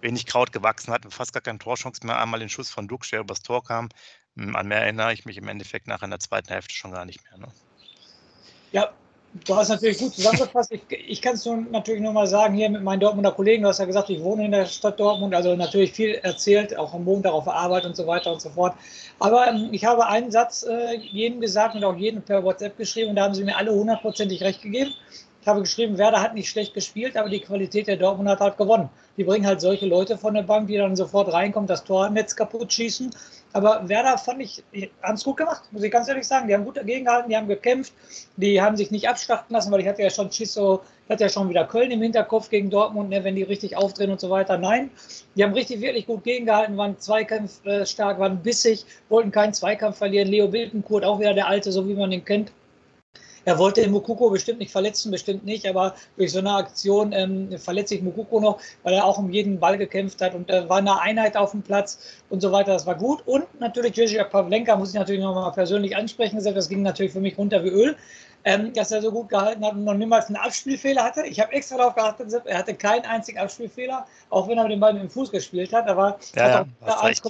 wenig 0.00 0.26
Kraut 0.26 0.52
gewachsen, 0.52 0.92
hatten 0.92 1.10
fast 1.10 1.32
gar 1.32 1.42
keine 1.42 1.58
Torchance 1.58 2.06
mehr. 2.06 2.18
Einmal 2.18 2.40
den 2.40 2.48
Schuss 2.48 2.70
von 2.70 2.88
Duck, 2.88 3.08
der 3.10 3.20
übers 3.20 3.42
Tor 3.42 3.64
kam. 3.64 3.88
Hm, 4.36 4.56
an 4.56 4.68
mehr 4.68 4.82
erinnere 4.82 5.12
ich 5.12 5.24
mich 5.24 5.36
im 5.36 5.48
Endeffekt 5.48 5.86
nach 5.86 6.02
in 6.02 6.10
der 6.10 6.20
zweiten 6.20 6.48
Hälfte 6.48 6.74
schon 6.74 6.92
gar 6.92 7.04
nicht 7.04 7.22
mehr. 7.24 7.38
Ne? 7.38 7.52
Ja, 8.72 8.92
Du 9.32 9.54
hast 9.54 9.68
natürlich 9.68 9.98
gut 9.98 10.12
zusammengefasst. 10.12 10.72
Ich, 10.72 10.82
ich 10.90 11.22
kann 11.22 11.34
es 11.34 11.46
natürlich 11.70 12.02
nur 12.02 12.12
mal 12.12 12.26
sagen, 12.26 12.54
hier 12.54 12.68
mit 12.68 12.82
meinen 12.82 12.98
Dortmunder 12.98 13.30
Kollegen, 13.30 13.62
du 13.62 13.68
hast 13.68 13.78
ja 13.78 13.84
gesagt, 13.84 14.10
ich 14.10 14.20
wohne 14.22 14.44
in 14.44 14.50
der 14.50 14.66
Stadt 14.66 14.98
Dortmund, 14.98 15.34
also 15.34 15.54
natürlich 15.54 15.92
viel 15.92 16.14
erzählt, 16.14 16.76
auch 16.76 16.92
am 16.94 17.04
Montag 17.04 17.32
auf 17.32 17.46
Arbeit 17.46 17.86
und 17.86 17.94
so 17.94 18.08
weiter 18.08 18.32
und 18.32 18.42
so 18.42 18.50
fort. 18.50 18.74
Aber 19.20 19.46
ähm, 19.46 19.68
ich 19.70 19.84
habe 19.84 20.06
einen 20.06 20.32
Satz 20.32 20.64
äh, 20.64 20.96
jedem 20.96 21.40
gesagt 21.40 21.76
und 21.76 21.84
auch 21.84 21.96
jedem 21.96 22.22
per 22.22 22.42
WhatsApp 22.42 22.76
geschrieben 22.76 23.10
und 23.10 23.16
da 23.16 23.22
haben 23.22 23.34
sie 23.34 23.44
mir 23.44 23.56
alle 23.56 23.72
hundertprozentig 23.72 24.42
recht 24.42 24.62
gegeben. 24.62 24.92
Ich 25.42 25.48
habe 25.48 25.60
geschrieben, 25.60 25.96
Werder 25.96 26.20
hat 26.20 26.34
nicht 26.34 26.50
schlecht 26.50 26.74
gespielt, 26.74 27.16
aber 27.16 27.30
die 27.30 27.40
Qualität 27.40 27.86
der 27.86 27.96
Dortmund 27.96 28.28
hat 28.28 28.40
halt 28.40 28.58
gewonnen. 28.58 28.90
Die 29.16 29.24
bringen 29.24 29.46
halt 29.46 29.60
solche 29.60 29.86
Leute 29.86 30.18
von 30.18 30.34
der 30.34 30.42
Bank, 30.42 30.66
die 30.66 30.76
dann 30.76 30.96
sofort 30.96 31.32
reinkommen, 31.32 31.66
das 31.66 31.84
Tornetz 31.84 32.36
kaputt 32.36 32.72
schießen. 32.72 33.10
Aber 33.52 33.88
Werder 33.88 34.16
fand 34.16 34.42
ich, 34.42 34.62
haben 35.02 35.14
es 35.14 35.24
gut 35.24 35.36
gemacht, 35.36 35.62
muss 35.72 35.82
ich 35.82 35.90
ganz 35.90 36.08
ehrlich 36.08 36.26
sagen. 36.26 36.46
Die 36.46 36.54
haben 36.54 36.64
gut 36.64 36.76
dagegen 36.76 37.04
gehalten, 37.04 37.30
die 37.30 37.36
haben 37.36 37.48
gekämpft, 37.48 37.92
die 38.36 38.62
haben 38.62 38.76
sich 38.76 38.90
nicht 38.90 39.08
abschlachten 39.08 39.52
lassen, 39.52 39.72
weil 39.72 39.80
ich 39.80 39.88
hatte 39.88 40.02
ja 40.02 40.10
schon 40.10 40.30
Schisso, 40.30 40.82
ich 41.04 41.10
hatte 41.10 41.24
ja 41.24 41.28
schon 41.28 41.48
wieder 41.48 41.64
Köln 41.64 41.90
im 41.90 42.00
Hinterkopf 42.00 42.48
gegen 42.48 42.70
Dortmund, 42.70 43.10
ne, 43.10 43.24
wenn 43.24 43.34
die 43.34 43.42
richtig 43.42 43.76
aufdrehen 43.76 44.10
und 44.10 44.20
so 44.20 44.30
weiter. 44.30 44.56
Nein, 44.56 44.90
die 45.34 45.42
haben 45.42 45.52
richtig, 45.52 45.80
wirklich 45.80 46.06
gut 46.06 46.22
gegengehalten, 46.22 46.76
waren 46.76 46.98
zweikampfstark, 46.98 48.20
waren 48.20 48.42
bissig, 48.42 48.86
wollten 49.08 49.32
keinen 49.32 49.52
Zweikampf 49.52 49.98
verlieren. 49.98 50.28
Leo 50.28 50.46
Bildenkurt, 50.46 51.04
auch 51.04 51.18
wieder 51.18 51.34
der 51.34 51.48
Alte, 51.48 51.72
so 51.72 51.88
wie 51.88 51.94
man 51.94 52.12
ihn 52.12 52.24
kennt, 52.24 52.52
er 53.44 53.58
wollte 53.58 53.88
Mukoko 53.88 54.30
bestimmt 54.30 54.58
nicht 54.58 54.72
verletzen, 54.72 55.10
bestimmt 55.10 55.44
nicht, 55.44 55.66
aber 55.66 55.94
durch 56.16 56.32
so 56.32 56.38
eine 56.38 56.52
Aktion 56.52 57.12
ähm, 57.12 57.58
verletzt 57.58 57.90
sich 57.90 58.02
Mukoko 58.02 58.40
noch, 58.40 58.60
weil 58.82 58.94
er 58.94 59.04
auch 59.04 59.18
um 59.18 59.30
jeden 59.30 59.58
Ball 59.58 59.78
gekämpft 59.78 60.20
hat 60.20 60.34
und 60.34 60.50
äh, 60.50 60.68
war 60.68 60.78
eine 60.78 61.00
Einheit 61.00 61.36
auf 61.36 61.52
dem 61.52 61.62
Platz 61.62 61.98
und 62.28 62.40
so 62.40 62.52
weiter. 62.52 62.72
Das 62.72 62.86
war 62.86 62.94
gut. 62.94 63.22
Und 63.26 63.44
natürlich 63.60 63.96
Jerzy 63.96 64.22
Pavlenka 64.22 64.76
muss 64.76 64.90
ich 64.90 64.94
natürlich 64.94 65.22
noch 65.22 65.34
mal 65.34 65.50
persönlich 65.50 65.96
ansprechen. 65.96 66.42
Das 66.42 66.68
ging 66.68 66.82
natürlich 66.82 67.12
für 67.12 67.20
mich 67.20 67.36
runter 67.38 67.64
wie 67.64 67.68
Öl. 67.68 67.96
Ähm, 68.42 68.72
dass 68.72 68.90
er 68.90 69.02
so 69.02 69.12
gut 69.12 69.28
gehalten 69.28 69.62
hat 69.62 69.74
und 69.74 69.84
noch 69.84 69.92
niemals 69.92 70.28
einen 70.28 70.36
Abspielfehler 70.36 71.04
hatte. 71.04 71.26
Ich 71.26 71.38
habe 71.38 71.52
extra 71.52 71.76
darauf 71.76 71.94
geachtet, 71.94 72.32
er 72.46 72.56
hatte 72.56 72.72
keinen 72.72 73.04
einzigen 73.04 73.38
Abspielfehler, 73.38 74.06
auch 74.30 74.48
wenn 74.48 74.56
er 74.56 74.66
den 74.66 74.80
Ball 74.80 74.94
mit 74.94 75.02
dem 75.02 75.10
Fuß 75.10 75.30
gespielt 75.30 75.74
hat. 75.74 75.86
Aber 75.86 76.18
ja, 76.34 76.64
hat 76.80 77.20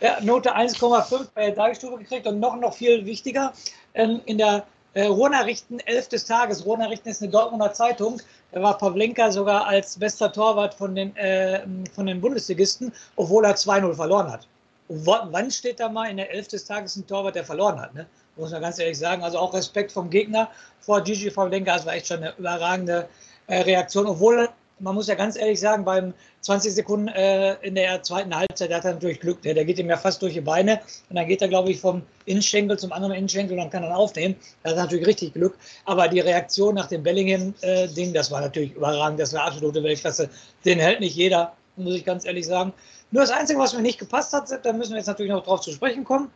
ja, 0.00 0.18
Note 0.20 0.54
1,5 0.54 1.28
bei 1.34 1.46
der 1.46 1.54
Tagesstufe 1.54 1.96
gekriegt 1.96 2.26
und 2.26 2.38
noch, 2.38 2.54
noch 2.56 2.74
viel 2.74 3.06
wichtiger, 3.06 3.54
ähm, 3.94 4.20
in 4.26 4.36
der 4.36 4.66
Äh, 4.96 5.08
Ruhrnachrichten, 5.08 5.78
11 5.80 6.08
des 6.08 6.24
Tages. 6.24 6.64
Ruhrnachrichten 6.64 7.10
ist 7.10 7.20
eine 7.20 7.30
Dortmunder 7.30 7.70
Zeitung. 7.74 8.18
Da 8.52 8.62
war 8.62 8.78
Pavlenka 8.78 9.30
sogar 9.30 9.66
als 9.66 9.98
bester 9.98 10.32
Torwart 10.32 10.72
von 10.72 10.94
den, 10.94 11.14
äh, 11.16 11.66
von 11.94 12.06
den 12.06 12.18
Bundesligisten, 12.18 12.90
obwohl 13.16 13.44
er 13.44 13.54
2-0 13.54 13.92
verloren 13.94 14.32
hat. 14.32 14.48
Und 14.88 15.04
wann 15.04 15.50
steht 15.50 15.80
da 15.80 15.90
mal 15.90 16.06
in 16.08 16.16
der 16.16 16.32
11 16.32 16.48
des 16.48 16.64
Tages 16.64 16.96
ein 16.96 17.06
Torwart, 17.06 17.34
der 17.34 17.44
verloren 17.44 17.78
hat? 17.78 17.94
Ne? 17.94 18.06
Muss 18.36 18.52
man 18.52 18.62
ganz 18.62 18.78
ehrlich 18.78 18.98
sagen. 18.98 19.22
Also 19.22 19.36
auch 19.38 19.52
Respekt 19.52 19.92
vom 19.92 20.08
Gegner 20.08 20.48
vor 20.80 21.02
Gigi 21.02 21.30
Pavlenka. 21.30 21.74
Das 21.74 21.84
war 21.84 21.92
echt 21.92 22.06
schon 22.06 22.22
eine 22.22 22.32
überragende 22.38 23.06
äh, 23.48 23.60
Reaktion, 23.60 24.06
obwohl 24.06 24.48
man 24.78 24.94
muss 24.94 25.06
ja 25.06 25.14
ganz 25.14 25.36
ehrlich 25.36 25.58
sagen, 25.58 25.84
beim 25.84 26.12
20 26.42 26.74
Sekunden 26.74 27.08
äh, 27.08 27.54
in 27.62 27.74
der 27.74 28.02
zweiten 28.02 28.34
Halbzeit, 28.34 28.70
der 28.70 28.78
hat 28.78 28.84
er 28.84 28.94
natürlich 28.94 29.20
Glück. 29.20 29.40
Der, 29.42 29.54
der 29.54 29.64
geht 29.64 29.78
ihm 29.78 29.88
ja 29.88 29.96
fast 29.96 30.20
durch 30.20 30.34
die 30.34 30.40
Beine 30.40 30.80
und 31.08 31.16
dann 31.16 31.26
geht 31.26 31.40
er, 31.40 31.48
glaube 31.48 31.70
ich, 31.70 31.80
vom 31.80 32.02
Innenschenkel 32.26 32.78
zum 32.78 32.92
anderen 32.92 33.14
Innenschenkel 33.14 33.56
und 33.56 33.64
dann 33.64 33.70
kann 33.70 33.84
er 33.84 33.96
aufnehmen. 33.96 34.36
Er 34.62 34.72
hat 34.72 34.78
natürlich 34.78 35.06
richtig 35.06 35.32
Glück. 35.32 35.56
Aber 35.86 36.08
die 36.08 36.20
Reaktion 36.20 36.74
nach 36.74 36.88
dem 36.88 37.02
Bellingham-Ding, 37.02 38.12
das 38.12 38.30
war 38.30 38.40
natürlich 38.40 38.74
überragend. 38.74 39.18
Das 39.18 39.32
war 39.32 39.44
absolute 39.44 39.82
Weltklasse. 39.82 40.28
Den 40.64 40.78
hält 40.78 41.00
nicht 41.00 41.16
jeder, 41.16 41.54
muss 41.76 41.94
ich 41.94 42.04
ganz 42.04 42.26
ehrlich 42.26 42.46
sagen. 42.46 42.72
Nur 43.10 43.22
das 43.22 43.30
Einzige, 43.30 43.58
was 43.58 43.72
mir 43.72 43.82
nicht 43.82 43.98
gepasst 43.98 44.32
hat, 44.32 44.50
da 44.64 44.72
müssen 44.72 44.90
wir 44.90 44.98
jetzt 44.98 45.06
natürlich 45.06 45.32
noch 45.32 45.44
drauf 45.44 45.60
zu 45.60 45.72
sprechen 45.72 46.04
kommen. 46.04 46.30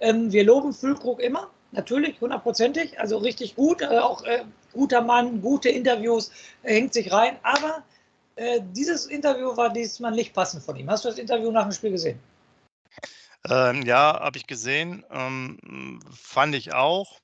Ähm, 0.00 0.30
wir 0.30 0.44
loben 0.44 0.72
Füllkrug 0.72 1.20
immer, 1.20 1.48
natürlich, 1.72 2.20
hundertprozentig, 2.20 3.00
also 3.00 3.18
richtig 3.18 3.56
gut, 3.56 3.82
äh, 3.82 3.98
auch 3.98 4.22
äh, 4.24 4.42
guter 4.78 5.02
Mann, 5.02 5.42
gute 5.42 5.68
Interviews, 5.68 6.30
er 6.62 6.74
hängt 6.74 6.94
sich 6.94 7.12
rein. 7.12 7.36
Aber 7.42 7.82
äh, 8.36 8.60
dieses 8.72 9.06
Interview 9.06 9.56
war 9.56 9.72
diesmal 9.72 10.12
nicht 10.12 10.32
passend 10.32 10.62
von 10.62 10.76
ihm. 10.76 10.88
Hast 10.88 11.04
du 11.04 11.08
das 11.08 11.18
Interview 11.18 11.50
nach 11.50 11.64
dem 11.64 11.72
Spiel 11.72 11.90
gesehen? 11.90 12.20
Ähm, 13.48 13.82
ja, 13.82 14.20
habe 14.20 14.38
ich 14.38 14.46
gesehen. 14.46 15.04
Ähm, 15.10 16.00
fand 16.14 16.54
ich 16.54 16.72
auch. 16.72 17.20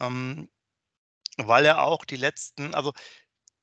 Ähm, 0.00 0.48
weil 1.38 1.66
er 1.66 1.82
auch 1.82 2.06
die 2.06 2.16
letzten, 2.16 2.74
also 2.74 2.92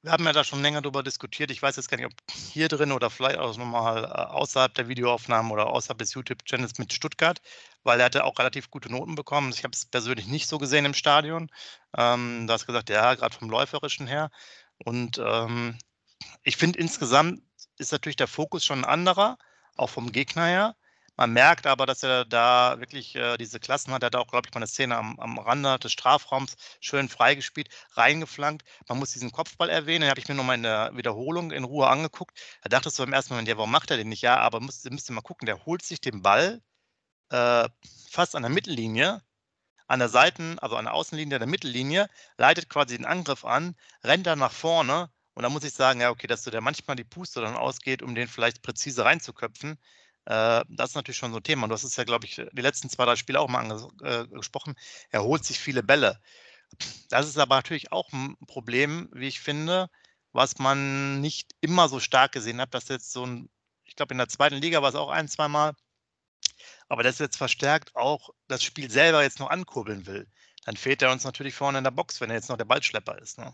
wir 0.04 0.12
haben 0.12 0.26
ja 0.26 0.34
da 0.34 0.44
schon 0.44 0.62
länger 0.62 0.82
darüber 0.82 1.02
diskutiert. 1.02 1.50
Ich 1.50 1.62
weiß 1.62 1.78
jetzt 1.78 1.90
gar 1.90 1.96
nicht, 1.96 2.06
ob 2.06 2.14
hier 2.30 2.68
drin 2.68 2.92
oder 2.92 3.10
vielleicht 3.10 3.40
auch 3.40 3.56
nochmal 3.58 4.04
äh, 4.04 4.08
außerhalb 4.08 4.74
der 4.74 4.90
Videoaufnahmen 4.90 5.50
oder 5.50 5.68
außerhalb 5.68 5.98
des 5.98 6.14
YouTube-Channels 6.14 6.78
mit 6.78 6.92
Stuttgart, 6.92 7.42
weil 7.84 8.00
er 8.02 8.08
hatte 8.08 8.26
auch 8.26 8.38
relativ 8.38 8.70
gute 8.70 8.92
Noten 8.92 9.16
bekommen. 9.16 9.54
Ich 9.54 9.64
habe 9.64 9.74
es 9.74 9.86
persönlich 9.86 10.28
nicht 10.28 10.48
so 10.50 10.58
gesehen 10.58 10.84
im 10.84 10.94
Stadion. 10.94 11.50
Ähm, 11.98 12.46
du 12.48 12.54
hast 12.54 12.66
gesagt, 12.68 12.90
ja, 12.90 13.16
gerade 13.16 13.34
vom 13.34 13.50
Läuferischen 13.50 14.06
her. 14.06 14.30
Und 14.84 15.20
ähm, 15.24 15.78
ich 16.44 16.58
finde 16.58 16.80
insgesamt 16.80 17.42
ist 17.78 17.94
natürlich 17.94 18.18
der 18.18 18.28
Fokus 18.28 18.66
schon 18.66 18.80
ein 18.80 18.86
anderer, 18.86 19.38
auch 19.78 19.90
vom 19.90 20.12
Gegner 20.12 20.46
her. 20.46 20.76
Man 21.16 21.32
merkt 21.32 21.68
aber, 21.68 21.86
dass 21.86 22.02
er 22.04 22.26
da 22.26 22.80
wirklich 22.80 23.16
äh, 23.16 23.38
diese 23.38 23.60
Klassen 23.60 23.94
hat. 23.94 24.04
Er 24.04 24.08
hat 24.08 24.16
auch, 24.16 24.28
glaube 24.28 24.48
ich, 24.48 24.54
mal 24.54 24.60
eine 24.60 24.68
Szene 24.68 24.98
am, 24.98 25.20
am 25.20 25.38
Rande 25.38 25.78
des 25.80 25.92
Strafraums 25.92 26.56
schön 26.80 27.08
freigespielt, 27.08 27.70
reingeflankt. 27.92 28.64
Man 28.88 28.98
muss 29.00 29.12
diesen 29.12 29.32
Kopfball 29.32 29.70
erwähnen. 29.70 30.02
Den 30.02 30.10
habe 30.10 30.20
ich 30.20 30.28
mir 30.28 30.36
nochmal 30.36 30.56
in 30.56 30.64
der 30.64 30.92
Wiederholung 30.96 31.52
in 31.52 31.64
Ruhe 31.66 31.88
angeguckt. 31.88 32.40
Da 32.64 32.70
dachtest 32.70 32.98
du 32.98 33.04
beim 33.04 33.14
ersten 33.14 33.34
Moment, 33.34 33.48
ja, 33.48 33.58
warum 33.58 33.72
macht 33.72 33.92
er 33.92 33.98
den 33.98 34.10
nicht? 34.10 34.22
Ja, 34.24 34.38
aber 34.38 34.60
müsst, 34.60 34.90
müsst 34.90 35.10
ihr 35.10 35.14
mal 35.14 35.22
gucken, 35.22 35.46
der 35.46 35.66
holt 35.66 35.84
sich 35.84 36.02
den 36.02 36.22
Ball 36.24 36.62
äh, 37.30 37.70
fast 38.10 38.36
an 38.36 38.44
der 38.44 38.52
Mittellinie, 38.52 39.22
an 39.88 40.00
der 40.00 40.10
Seiten, 40.10 40.60
also 40.60 40.78
an 40.78 40.86
der 40.86 40.94
Außenlinie 40.94 41.40
der 41.40 41.48
Mittellinie, 41.48 42.10
leitet 42.38 42.70
quasi 42.70 42.98
den 42.98 43.06
Angriff 43.06 43.46
an, 43.46 43.76
rennt 44.04 44.28
dann 44.28 44.40
nach 44.40 44.52
vorne. 44.52 45.12
Und 45.36 45.44
da 45.44 45.50
muss 45.50 45.64
ich 45.64 45.74
sagen, 45.74 46.02
ja, 46.02 46.12
okay, 46.12 46.28
dass 46.28 46.44
du 46.44 46.52
der 46.52 46.62
manchmal 46.62 46.96
die 46.96 47.04
Puste 47.04 47.42
dann 47.42 47.56
ausgeht, 47.56 48.02
um 48.04 48.16
den 48.16 48.28
vielleicht 48.28 48.62
präzise 48.62 49.06
reinzuköpfen. 49.06 49.80
Äh, 50.26 50.64
das 50.70 50.92
ist 50.92 50.96
natürlich 50.96 51.18
schon 51.18 51.32
so 51.32 51.38
ein 51.38 51.44
Thema. 51.44 51.68
Du 51.68 51.74
hast 51.74 51.84
es 51.84 51.96
ja, 51.96 52.04
glaube 52.04 52.26
ich, 52.26 52.36
die 52.36 52.62
letzten 52.62 52.90
zwei, 52.90 53.06
drei 53.06 53.16
Spiele 53.16 53.40
auch 53.40 53.50
mal 53.50 53.60
angesprochen. 53.60 54.76
Äh, 54.76 55.18
er 55.18 55.24
holt 55.24 55.44
sich 55.46 55.60
viele 55.60 55.84
Bälle. 55.84 56.20
Das 57.10 57.28
ist 57.28 57.38
aber 57.38 57.56
natürlich 57.56 57.92
auch 57.92 58.12
ein 58.14 58.36
Problem, 58.48 59.10
wie 59.14 59.28
ich 59.28 59.40
finde, 59.40 59.90
was 60.32 60.58
man 60.58 61.22
nicht 61.22 61.52
immer 61.62 61.88
so 61.90 62.00
stark 62.00 62.32
gesehen 62.32 62.60
hat, 62.60 62.74
dass 62.74 62.88
jetzt 62.88 63.12
so 63.12 63.26
ein, 63.26 63.50
ich 63.84 63.96
glaube, 63.96 64.14
in 64.14 64.18
der 64.18 64.30
zweiten 64.30 64.56
Liga 64.56 64.82
war 64.82 64.90
es 64.90 64.96
auch 64.96 65.10
ein, 65.10 65.28
zwei 65.28 65.48
Mal, 65.48 65.74
aber 66.90 67.04
das 67.04 67.20
jetzt 67.20 67.38
verstärkt 67.38 67.96
auch 67.96 68.32
das 68.48 68.64
Spiel 68.64 68.90
selber 68.90 69.22
jetzt 69.22 69.40
noch 69.40 69.50
ankurbeln 69.50 70.08
will. 70.08 70.28
Dann 70.66 70.78
fehlt 70.78 71.02
er 71.02 71.12
uns 71.12 71.24
natürlich 71.26 71.54
vorne 71.54 71.78
in 71.78 71.84
der 71.84 71.92
Box, 71.92 72.22
wenn 72.22 72.30
er 72.30 72.38
jetzt 72.38 72.50
noch 72.50 72.58
der 72.58 72.66
Ballschlepper 72.66 73.20
ist. 73.20 73.38
Ne? 73.38 73.54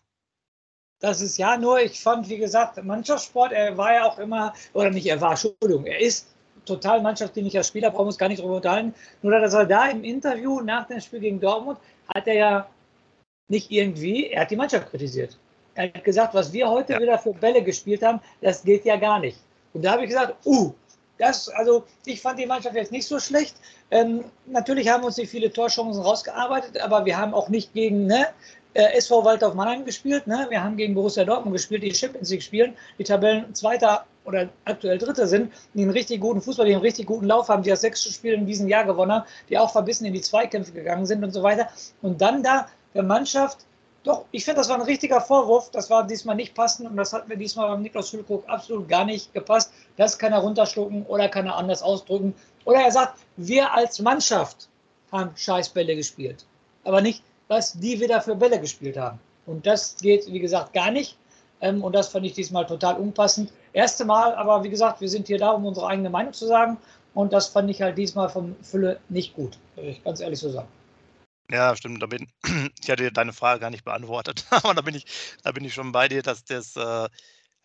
Das 0.99 1.21
ist 1.21 1.37
ja 1.37 1.57
nur, 1.57 1.81
ich 1.81 1.99
fand, 1.99 2.29
wie 2.29 2.37
gesagt, 2.37 2.81
Mannschaftssport, 2.83 3.51
er 3.51 3.77
war 3.77 3.93
ja 3.93 4.05
auch 4.05 4.19
immer, 4.19 4.53
oder 4.73 4.91
nicht, 4.91 5.07
er 5.07 5.19
war, 5.19 5.31
Entschuldigung, 5.31 5.85
er 5.85 5.99
ist 5.99 6.27
total 6.65 7.01
mannschaftsdienlicher 7.01 7.63
Spieler, 7.63 7.89
brauchen 7.89 8.05
wir 8.05 8.07
uns 8.07 8.17
gar 8.17 8.29
nicht 8.29 8.39
darüber 8.39 8.57
unterhalten. 8.57 8.93
Nur 9.21 9.39
dass 9.39 9.53
er 9.53 9.65
da 9.65 9.87
im 9.87 10.03
Interview 10.03 10.61
nach 10.61 10.87
dem 10.87 10.99
Spiel 10.99 11.19
gegen 11.19 11.39
Dortmund 11.39 11.79
hat 12.13 12.27
er 12.27 12.33
ja 12.33 12.69
nicht 13.47 13.71
irgendwie, 13.71 14.27
er 14.27 14.41
hat 14.41 14.51
die 14.51 14.55
Mannschaft 14.55 14.89
kritisiert. 14.89 15.37
Er 15.75 15.85
hat 15.85 16.03
gesagt, 16.03 16.33
was 16.33 16.53
wir 16.53 16.69
heute 16.69 16.93
ja. 16.93 16.99
wieder 16.99 17.17
für 17.17 17.33
Bälle 17.33 17.63
gespielt 17.63 18.03
haben, 18.03 18.19
das 18.41 18.63
geht 18.63 18.85
ja 18.85 18.95
gar 18.95 19.19
nicht. 19.19 19.37
Und 19.73 19.83
da 19.83 19.91
habe 19.91 20.03
ich 20.03 20.09
gesagt, 20.09 20.35
uh, 20.45 20.73
das, 21.17 21.49
also 21.49 21.83
ich 22.05 22.21
fand 22.21 22.39
die 22.39 22.45
Mannschaft 22.45 22.75
jetzt 22.75 22.91
nicht 22.91 23.05
so 23.05 23.19
schlecht. 23.19 23.55
Ähm, 23.91 24.23
natürlich 24.45 24.89
haben 24.89 25.03
uns 25.03 25.17
nicht 25.17 25.29
viele 25.29 25.51
Torchancen 25.51 26.01
rausgearbeitet, 26.01 26.79
aber 26.81 27.05
wir 27.05 27.17
haben 27.17 27.33
auch 27.33 27.49
nicht 27.49 27.73
gegen 27.73 28.07
ne, 28.07 28.27
äh, 28.73 28.97
SV 28.97 29.25
Waldorf 29.25 29.53
Mannheim 29.53 29.85
gespielt. 29.85 30.27
Ne? 30.27 30.47
Wir 30.49 30.63
haben 30.63 30.77
gegen 30.77 30.95
Borussia 30.95 31.25
Dortmund 31.25 31.55
gespielt, 31.55 31.83
die 31.83 31.93
Champions 31.93 32.29
League 32.29 32.43
spielen, 32.43 32.73
die 32.97 33.03
Tabellen 33.03 33.53
Zweiter 33.53 34.05
oder 34.29 34.47
aktuell 34.65 34.97
Dritter 34.97 35.27
sind, 35.27 35.51
die 35.73 35.81
einen 35.81 35.91
richtig 35.91 36.21
guten 36.21 36.41
Fußball, 36.41 36.65
die 36.65 36.73
einen 36.73 36.81
richtig 36.81 37.07
guten 37.07 37.25
Lauf 37.25 37.49
haben, 37.49 37.63
die 37.63 37.69
das 37.69 37.81
sechste 37.81 38.11
Spiel 38.11 38.33
in 38.33 38.45
diesem 38.45 38.67
Jahr 38.67 38.85
gewonnen 38.85 39.11
haben, 39.11 39.25
die 39.49 39.57
auch 39.57 39.71
verbissen 39.71 40.05
in 40.05 40.13
die 40.13 40.21
Zweikämpfe 40.21 40.71
gegangen 40.71 41.05
sind 41.05 41.23
und 41.23 41.31
so 41.31 41.43
weiter. 41.43 41.67
Und 42.01 42.21
dann 42.21 42.43
da 42.43 42.67
der 42.93 43.03
Mannschaft, 43.03 43.65
doch, 44.03 44.25
ich 44.31 44.45
finde, 44.45 44.59
das 44.59 44.69
war 44.69 44.77
ein 44.77 44.83
richtiger 44.83 45.19
Vorwurf. 45.19 45.71
Das 45.71 45.89
war 45.89 46.07
diesmal 46.07 46.35
nicht 46.35 46.55
passend 46.55 46.89
und 46.89 46.95
das 46.95 47.11
hat 47.11 47.27
mir 47.27 47.35
diesmal 47.35 47.69
beim 47.69 47.81
Niklas 47.81 48.09
Füllkrug 48.09 48.47
absolut 48.47 48.87
gar 48.87 49.03
nicht 49.03 49.33
gepasst. 49.33 49.73
Das 49.97 50.17
kann 50.17 50.31
er 50.31 50.39
runterschlucken 50.39 51.05
oder 51.05 51.27
kann 51.27 51.47
er 51.47 51.57
anders 51.57 51.81
ausdrücken. 51.81 52.33
Oder 52.65 52.81
er 52.81 52.91
sagt, 52.91 53.19
wir 53.35 53.73
als 53.73 53.99
Mannschaft 53.99 54.69
haben 55.11 55.31
Scheißbälle 55.35 55.95
gespielt. 55.95 56.45
Aber 56.83 57.01
nicht, 57.01 57.23
was 57.47 57.73
die 57.73 57.99
wieder 57.99 58.21
für 58.21 58.35
Bälle 58.35 58.59
gespielt 58.59 58.97
haben. 58.97 59.19
Und 59.45 59.65
das 59.65 59.97
geht, 59.97 60.31
wie 60.31 60.39
gesagt, 60.39 60.73
gar 60.73 60.91
nicht. 60.91 61.17
Ähm, 61.61 61.83
und 61.83 61.93
das 61.93 62.09
fand 62.09 62.25
ich 62.25 62.33
diesmal 62.33 62.65
total 62.65 62.95
unpassend. 62.95 63.51
Erste 63.73 64.05
Mal, 64.05 64.33
aber 64.35 64.63
wie 64.63 64.69
gesagt, 64.69 65.01
wir 65.01 65.09
sind 65.09 65.27
hier 65.27 65.37
da, 65.37 65.51
um 65.51 65.65
unsere 65.65 65.87
eigene 65.87 66.09
Meinung 66.09 66.33
zu 66.33 66.47
sagen. 66.47 66.77
Und 67.13 67.33
das 67.33 67.47
fand 67.47 67.69
ich 67.69 67.81
halt 67.81 67.97
diesmal 67.97 68.29
vom 68.29 68.55
Fülle 68.61 68.99
nicht 69.09 69.33
gut, 69.33 69.57
ich 69.75 70.03
ganz 70.03 70.19
ehrlich 70.19 70.39
so 70.39 70.49
sagen. 70.49 70.67
Ja, 71.51 71.75
stimmt. 71.75 72.01
Da 72.01 72.05
bin, 72.05 72.27
ich 72.81 72.89
hatte 72.89 73.11
deine 73.11 73.33
Frage 73.33 73.59
gar 73.59 73.69
nicht 73.69 73.83
beantwortet, 73.83 74.45
aber 74.51 74.73
da 74.73 74.81
bin 74.81 74.95
ich, 74.95 75.05
da 75.43 75.51
bin 75.51 75.65
ich 75.65 75.73
schon 75.73 75.91
bei 75.91 76.07
dir, 76.07 76.21
dass 76.21 76.43
das, 76.45 76.75
äh, 76.75 77.09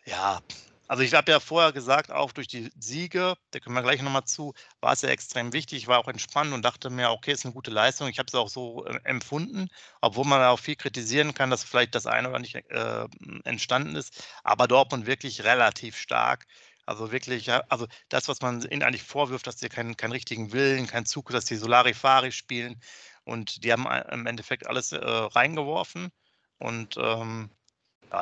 ja, 0.05 0.39
also 0.87 1.03
ich 1.03 1.13
habe 1.13 1.31
ja 1.31 1.39
vorher 1.39 1.71
gesagt, 1.71 2.11
auch 2.11 2.31
durch 2.31 2.47
die 2.47 2.69
Siege, 2.79 3.35
da 3.51 3.59
können 3.59 3.75
wir 3.75 3.81
gleich 3.81 4.01
nochmal 4.01 4.25
zu, 4.25 4.53
war 4.81 4.93
es 4.93 5.01
ja 5.01 5.09
extrem 5.09 5.53
wichtig. 5.53 5.79
Ich 5.79 5.87
war 5.87 5.99
auch 5.99 6.07
entspannt 6.07 6.53
und 6.53 6.63
dachte 6.63 6.89
mir, 6.89 7.11
okay, 7.11 7.31
ist 7.31 7.45
eine 7.45 7.53
gute 7.53 7.71
Leistung. 7.71 8.07
Ich 8.07 8.19
habe 8.19 8.27
es 8.27 8.35
auch 8.35 8.49
so 8.49 8.85
äh, 8.85 8.99
empfunden, 9.03 9.69
obwohl 10.01 10.25
man 10.25 10.41
auch 10.43 10.59
viel 10.59 10.75
kritisieren 10.75 11.33
kann, 11.33 11.49
dass 11.49 11.63
vielleicht 11.63 11.95
das 11.95 12.05
eine 12.05 12.29
oder 12.29 12.39
nicht 12.39 12.55
äh, 12.55 13.07
entstanden 13.43 13.95
ist. 13.95 14.23
Aber 14.43 14.67
Dortmund 14.67 15.07
wirklich 15.07 15.43
relativ 15.43 15.97
stark. 15.97 16.45
Also 16.85 17.11
wirklich, 17.11 17.51
also 17.51 17.87
das, 18.09 18.27
was 18.27 18.41
man 18.41 18.61
ihnen 18.61 18.83
eigentlich 18.83 19.03
vorwirft, 19.03 19.47
dass 19.47 19.59
sie 19.59 19.69
keinen, 19.69 19.97
keinen 19.97 20.11
richtigen 20.11 20.51
Willen, 20.51 20.85
keinen 20.85 21.07
Zug, 21.07 21.29
dass 21.31 21.45
die 21.45 21.55
Solari-Fari 21.55 22.31
spielen. 22.31 22.79
Und 23.23 23.63
die 23.63 23.71
haben 23.71 23.87
äh, 23.87 24.13
im 24.13 24.27
Endeffekt 24.27 24.67
alles 24.67 24.91
äh, 24.91 24.99
reingeworfen. 25.03 26.11
Und 26.59 26.95
ähm, 26.97 27.49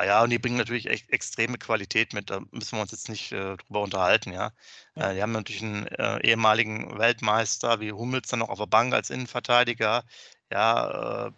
ja, 0.02 0.04
ja, 0.04 0.22
und 0.22 0.30
die 0.30 0.38
bringen 0.38 0.56
natürlich 0.56 0.86
echt 0.86 1.10
extreme 1.10 1.58
Qualität 1.58 2.12
mit. 2.12 2.30
Da 2.30 2.40
müssen 2.50 2.76
wir 2.76 2.82
uns 2.82 2.90
jetzt 2.92 3.08
nicht 3.08 3.32
äh, 3.32 3.56
drüber 3.56 3.82
unterhalten, 3.82 4.32
ja. 4.32 4.50
ja. 4.96 5.10
Äh, 5.10 5.14
die 5.14 5.22
haben 5.22 5.32
natürlich 5.32 5.62
einen 5.62 5.86
äh, 5.88 6.20
ehemaligen 6.26 6.98
Weltmeister 6.98 7.80
wie 7.80 7.92
Hummels 7.92 8.28
dann 8.28 8.40
noch 8.40 8.48
auf 8.48 8.58
der 8.58 8.66
Bank 8.66 8.94
als 8.94 9.10
Innenverteidiger. 9.10 10.04
Ja, 10.50 11.26
äh, 11.28 11.32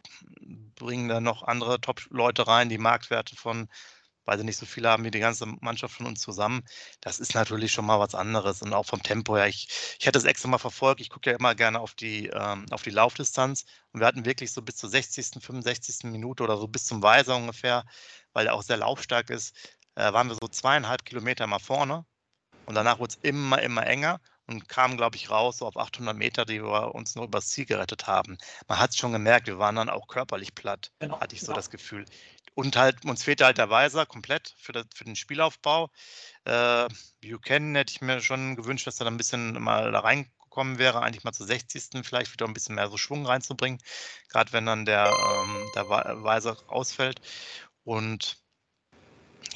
bringen 0.76 1.08
dann 1.08 1.24
noch 1.24 1.42
andere 1.42 1.80
Top-Leute 1.80 2.46
rein, 2.46 2.68
die 2.68 2.78
Marktwerte 2.78 3.36
von, 3.36 3.68
weil 4.24 4.38
sie 4.38 4.44
nicht 4.44 4.58
so 4.58 4.66
viele 4.66 4.88
haben 4.90 5.04
wie 5.04 5.10
die 5.10 5.20
ganze 5.20 5.46
Mannschaft 5.46 5.94
von 5.96 6.06
uns 6.06 6.20
zusammen. 6.20 6.62
Das 7.00 7.20
ist 7.20 7.34
natürlich 7.34 7.72
schon 7.72 7.86
mal 7.86 8.00
was 8.00 8.14
anderes. 8.14 8.62
Und 8.62 8.72
auch 8.74 8.86
vom 8.86 9.02
Tempo 9.02 9.36
her. 9.36 9.48
Ich, 9.48 9.68
ich 9.98 10.06
hatte 10.06 10.18
das 10.18 10.24
extra 10.24 10.48
mal 10.48 10.58
verfolgt. 10.58 11.00
Ich 11.00 11.10
gucke 11.10 11.30
ja 11.30 11.36
immer 11.36 11.54
gerne 11.54 11.80
auf 11.80 11.94
die, 11.94 12.28
ähm, 12.28 12.66
auf 12.70 12.82
die 12.82 12.90
Laufdistanz. 12.90 13.64
Und 13.92 14.00
wir 14.00 14.06
hatten 14.06 14.24
wirklich 14.24 14.52
so 14.52 14.62
bis 14.62 14.76
zur 14.76 14.90
60., 14.90 15.42
65. 15.42 16.10
Minute 16.10 16.42
oder 16.42 16.58
so 16.58 16.68
bis 16.68 16.84
zum 16.86 17.02
Weiser 17.02 17.36
ungefähr 17.36 17.84
weil 18.36 18.48
er 18.48 18.54
auch 18.54 18.62
sehr 18.62 18.76
laufstark 18.76 19.30
ist, 19.30 19.56
äh, 19.94 20.12
waren 20.12 20.28
wir 20.28 20.34
so 20.34 20.46
zweieinhalb 20.46 21.06
Kilometer 21.06 21.46
mal 21.46 21.58
vorne. 21.58 22.04
Und 22.66 22.74
danach 22.74 22.98
wurde 22.98 23.14
es 23.14 23.18
immer, 23.22 23.62
immer 23.62 23.86
enger 23.86 24.20
und 24.46 24.68
kamen, 24.68 24.98
glaube 24.98 25.16
ich, 25.16 25.30
raus 25.30 25.58
so 25.58 25.66
auf 25.66 25.78
800 25.78 26.14
Meter, 26.14 26.44
die 26.44 26.62
wir 26.62 26.94
uns 26.94 27.14
nur 27.14 27.24
übers 27.24 27.48
Ziel 27.48 27.64
gerettet 27.64 28.06
haben. 28.06 28.36
Man 28.68 28.78
hat 28.78 28.90
es 28.90 28.98
schon 28.98 29.12
gemerkt, 29.12 29.46
wir 29.46 29.58
waren 29.58 29.76
dann 29.76 29.88
auch 29.88 30.06
körperlich 30.06 30.54
platt, 30.54 30.92
genau, 30.98 31.18
hatte 31.18 31.34
ich 31.34 31.40
so 31.40 31.46
genau. 31.46 31.56
das 31.56 31.70
Gefühl. 31.70 32.04
Und 32.52 32.76
halt, 32.76 33.06
uns 33.06 33.24
fehlte 33.24 33.46
halt 33.46 33.56
der 33.56 33.70
Weiser 33.70 34.04
komplett 34.04 34.54
für, 34.58 34.72
das, 34.72 34.84
für 34.94 35.04
den 35.04 35.16
Spielaufbau. 35.16 35.88
Äh, 36.44 36.88
Buchanan 37.22 37.74
hätte 37.74 37.92
ich 37.92 38.02
mir 38.02 38.20
schon 38.20 38.54
gewünscht, 38.54 38.86
dass 38.86 39.00
er 39.00 39.04
da 39.04 39.10
ein 39.10 39.16
bisschen 39.16 39.62
mal 39.62 39.92
da 39.92 40.00
rein 40.00 40.30
gekommen 40.56 40.78
wäre, 40.78 41.02
eigentlich 41.02 41.22
mal 41.22 41.32
zur 41.32 41.46
60. 41.46 42.02
vielleicht 42.02 42.32
wieder 42.32 42.46
ein 42.46 42.54
bisschen 42.54 42.76
mehr 42.76 42.88
so 42.88 42.96
Schwung 42.96 43.26
reinzubringen, 43.26 43.78
gerade 44.30 44.54
wenn 44.54 44.64
dann 44.64 44.86
der, 44.86 45.08
ähm, 45.08 45.70
der 45.74 45.86
Weiser 45.88 46.56
ausfällt. 46.68 47.20
Und 47.86 48.38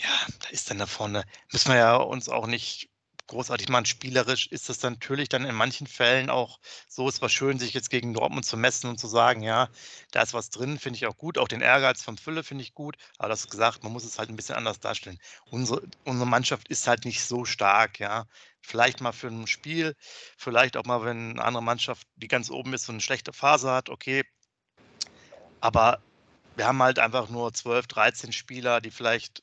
ja, 0.01 0.27
da 0.41 0.49
ist 0.51 0.71
dann 0.71 0.79
da 0.79 0.87
vorne, 0.87 1.25
müssen 1.53 1.73
wir 1.73 1.79
ja 1.79 1.97
uns 1.97 2.29
auch 2.29 2.47
nicht 2.47 2.89
großartig 3.27 3.69
machen. 3.69 3.87
Spielerisch 3.87 4.47
ist 4.47 4.69
das 4.69 4.81
natürlich 4.83 5.29
dann 5.29 5.45
in 5.45 5.55
manchen 5.55 5.89
Fällen 5.89 6.31
auch 6.31 6.61
so, 6.89 7.09
es 7.09 7.21
war 7.21 7.29
schön, 7.29 7.59
sich 7.59 7.75
jetzt 7.75 7.91
gegen 7.91 8.15
Dortmund 8.15 8.47
zu 8.47 8.57
messen 8.57 8.89
und 8.89 8.99
zu 9.01 9.09
sagen, 9.09 9.43
ja, 9.43 9.69
da 10.13 10.23
ist 10.23 10.33
was 10.33 10.51
drin, 10.51 10.79
finde 10.79 10.97
ich 10.97 11.07
auch 11.07 11.17
gut. 11.17 11.39
Auch 11.39 11.49
den 11.49 11.61
Ehrgeiz 11.61 12.05
vom 12.05 12.17
Fülle 12.17 12.45
finde 12.45 12.63
ich 12.63 12.73
gut. 12.73 12.97
Aber 13.19 13.29
das 13.29 13.49
gesagt, 13.49 13.83
man 13.83 13.93
muss 13.93 14.05
es 14.05 14.19
halt 14.21 14.31
ein 14.31 14.37
bisschen 14.37 14.55
anders 14.55 14.79
darstellen. 14.79 15.19
Unsere, 15.47 15.83
unsere 16.05 16.29
Mannschaft 16.29 16.69
ist 16.69 16.87
halt 16.87 17.05
nicht 17.05 17.25
so 17.25 17.45
stark, 17.45 17.99
ja. 17.99 18.27
Vielleicht 18.61 19.01
mal 19.01 19.13
für 19.13 19.27
ein 19.29 19.49
Spiel, 19.49 19.97
vielleicht 20.37 20.77
auch 20.77 20.85
mal, 20.85 21.05
wenn 21.05 21.31
eine 21.31 21.45
andere 21.45 21.65
Mannschaft, 21.65 22.07
die 22.15 22.29
ganz 22.29 22.49
oben 22.49 22.75
ist, 22.75 22.85
so 22.85 22.93
eine 22.93 23.01
schlechte 23.01 23.33
Phase 23.33 23.73
hat, 23.73 23.89
okay. 23.89 24.23
Aber 25.61 26.01
wir 26.57 26.67
haben 26.67 26.83
halt 26.83 26.99
einfach 26.99 27.29
nur 27.29 27.53
12, 27.53 27.87
13 27.87 28.33
Spieler, 28.33 28.81
die 28.81 28.91
vielleicht 28.91 29.43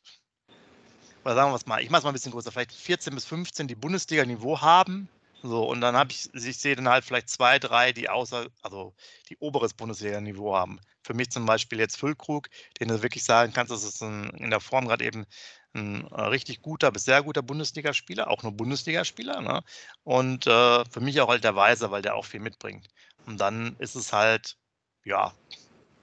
oder 1.28 1.36
sagen 1.36 1.52
wir 1.52 1.56
es 1.58 1.66
mal, 1.66 1.82
ich 1.82 1.90
mache 1.90 2.00
es 2.00 2.04
mal 2.06 2.12
ein 2.12 2.14
bisschen 2.14 2.32
größer, 2.32 2.54
vielleicht 2.54 2.72
14 2.72 3.14
bis 3.14 3.26
15, 3.26 3.68
die 3.68 3.76
Bundesliga-Niveau 3.76 4.62
haben. 4.62 5.10
So, 5.44 5.68
und 5.70 5.82
dann 5.82 5.98
habe 5.98 6.12
ich, 6.12 6.34
ich 6.34 6.58
sehe 6.58 6.78
dann 6.78 6.88
halt 6.88 7.04
vielleicht 7.04 7.30
zwei, 7.30 7.60
drei, 7.60 7.92
die 7.92 8.08
außer, 8.08 8.48
also 8.62 8.94
die 9.30 9.36
oberes 9.40 9.74
Bundesliga-Niveau 9.74 10.56
haben. 10.56 10.80
Für 11.04 11.14
mich 11.14 11.30
zum 11.30 11.46
Beispiel 11.46 11.80
jetzt 11.80 11.98
Füllkrug, 11.98 12.48
den 12.80 12.88
du 12.88 13.04
wirklich 13.04 13.26
sagen 13.26 13.52
kannst, 13.52 13.74
das 13.74 13.84
ist 13.84 14.02
ein, 14.02 14.30
in 14.38 14.52
der 14.52 14.62
Form 14.62 14.88
gerade 14.88 15.04
eben 15.04 15.26
ein 15.74 16.08
äh, 16.08 16.22
richtig 16.22 16.62
guter 16.62 16.92
bis 16.92 17.04
sehr 17.04 17.22
guter 17.24 17.44
Bundesligaspieler, 17.44 18.30
auch 18.30 18.44
nur 18.44 18.54
Bundesligaspieler. 18.54 19.42
Ne? 19.42 19.64
Und 20.04 20.48
äh, 20.48 20.86
für 20.86 21.02
mich 21.02 21.20
auch 21.20 21.28
halt 21.28 21.44
der 21.44 21.58
Weiser, 21.58 21.92
weil 21.92 22.02
der 22.02 22.16
auch 22.16 22.26
viel 22.26 22.40
mitbringt. 22.40 22.88
Und 23.26 23.38
dann 23.42 23.76
ist 23.80 23.96
es 23.96 24.14
halt, 24.14 24.58
ja, 25.04 25.34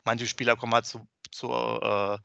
manche 0.04 0.26
Spieler 0.26 0.56
kommen 0.56 0.75
halt 0.75 0.87
zu, 0.87 1.06
zu, 1.30 1.50
äh, 1.52 2.18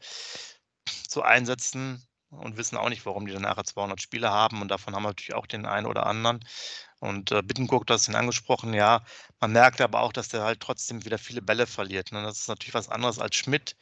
zu 1.07 1.23
Einsätzen, 1.23 2.05
und 2.31 2.57
wissen 2.57 2.77
auch 2.77 2.89
nicht, 2.89 3.05
warum 3.05 3.25
die 3.25 3.33
dann 3.33 3.41
nachher 3.43 3.63
200 3.63 4.01
Spiele 4.01 4.29
haben. 4.29 4.61
Und 4.61 4.69
davon 4.69 4.95
haben 4.95 5.03
wir 5.03 5.09
natürlich 5.09 5.33
auch 5.33 5.47
den 5.47 5.65
einen 5.65 5.87
oder 5.87 6.05
anderen. 6.05 6.39
Und 6.99 7.31
äh, 7.31 7.41
Bittencourt, 7.41 7.89
du 7.89 7.93
hast 7.93 8.07
ihn 8.07 8.15
angesprochen, 8.15 8.73
ja. 8.73 9.03
Man 9.39 9.51
merkt 9.51 9.81
aber 9.81 10.01
auch, 10.01 10.13
dass 10.13 10.29
der 10.29 10.43
halt 10.43 10.59
trotzdem 10.59 11.05
wieder 11.05 11.17
viele 11.17 11.41
Bälle 11.41 11.65
verliert. 11.65 12.11
Ne? 12.11 12.21
Das 12.23 12.39
ist 12.39 12.47
natürlich 12.47 12.73
was 12.73 12.89
anderes 12.89 13.19
als 13.19 13.35
Schmidt, 13.35 13.75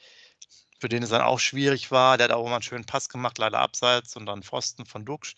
für 0.80 0.90
den 0.90 1.04
es 1.04 1.10
dann 1.10 1.22
auch 1.22 1.40
schwierig 1.40 1.92
war. 1.92 2.18
Der 2.18 2.26
hat 2.26 2.32
auch 2.32 2.46
immer 2.46 2.56
einen 2.56 2.64
schönen 2.64 2.86
Pass 2.86 3.10
gemacht, 3.10 3.38
leider 3.38 3.60
abseits 3.60 4.16
und 4.16 4.26
dann 4.26 4.44
Pfosten 4.44 4.86
von 4.86 5.06
Duxch. 5.06 5.36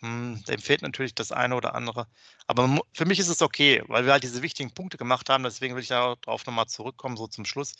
Hm, 0.00 0.42
dem 0.44 0.60
fehlt 0.60 0.82
natürlich 0.82 1.14
das 1.14 1.32
eine 1.32 1.56
oder 1.56 1.74
andere. 1.74 2.06
Aber 2.46 2.80
für 2.92 3.04
mich 3.04 3.18
ist 3.18 3.28
es 3.28 3.42
okay, 3.42 3.82
weil 3.88 4.04
wir 4.04 4.12
halt 4.12 4.22
diese 4.22 4.42
wichtigen 4.42 4.72
Punkte 4.72 4.96
gemacht 4.96 5.28
haben. 5.28 5.42
Deswegen 5.44 5.74
will 5.74 5.82
ich 5.82 5.88
darauf 5.88 6.46
nochmal 6.46 6.66
zurückkommen, 6.66 7.16
so 7.16 7.26
zum 7.26 7.44
Schluss. 7.44 7.74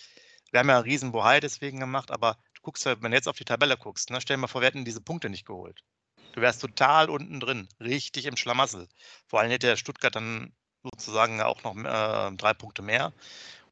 Wir 0.50 0.60
haben 0.60 0.68
ja 0.68 0.76
einen 0.76 0.84
riesen 0.84 1.12
Bohai 1.12 1.40
deswegen 1.40 1.78
gemacht, 1.80 2.10
aber 2.10 2.38
guckst 2.62 2.87
du, 2.87 3.00
wenn 3.02 3.10
du 3.12 3.16
jetzt 3.16 3.28
auf 3.28 3.37
die 3.37 3.44
Tabelle 3.44 3.76
guckst, 3.76 4.10
ne, 4.10 4.20
stell 4.20 4.37
dir 4.37 4.40
mal 4.40 4.46
vor, 4.48 4.62
wir 4.62 4.66
hätten 4.66 4.84
diese 4.84 5.00
Punkte 5.00 5.30
nicht 5.30 5.46
geholt. 5.46 5.84
Du 6.32 6.40
wärst 6.40 6.60
total 6.60 7.10
unten 7.10 7.40
drin, 7.40 7.68
richtig 7.80 8.26
im 8.26 8.37
Schlamassel. 8.37 8.88
Vor 9.26 9.40
allem 9.40 9.50
hätte 9.50 9.66
der 9.68 9.76
Stuttgart 9.76 10.14
dann 10.14 10.52
sozusagen 10.82 11.40
auch 11.40 11.62
noch 11.62 11.76
äh, 11.76 12.37
drei 12.37 12.54
Punkte 12.54 12.82
mehr. 12.82 13.12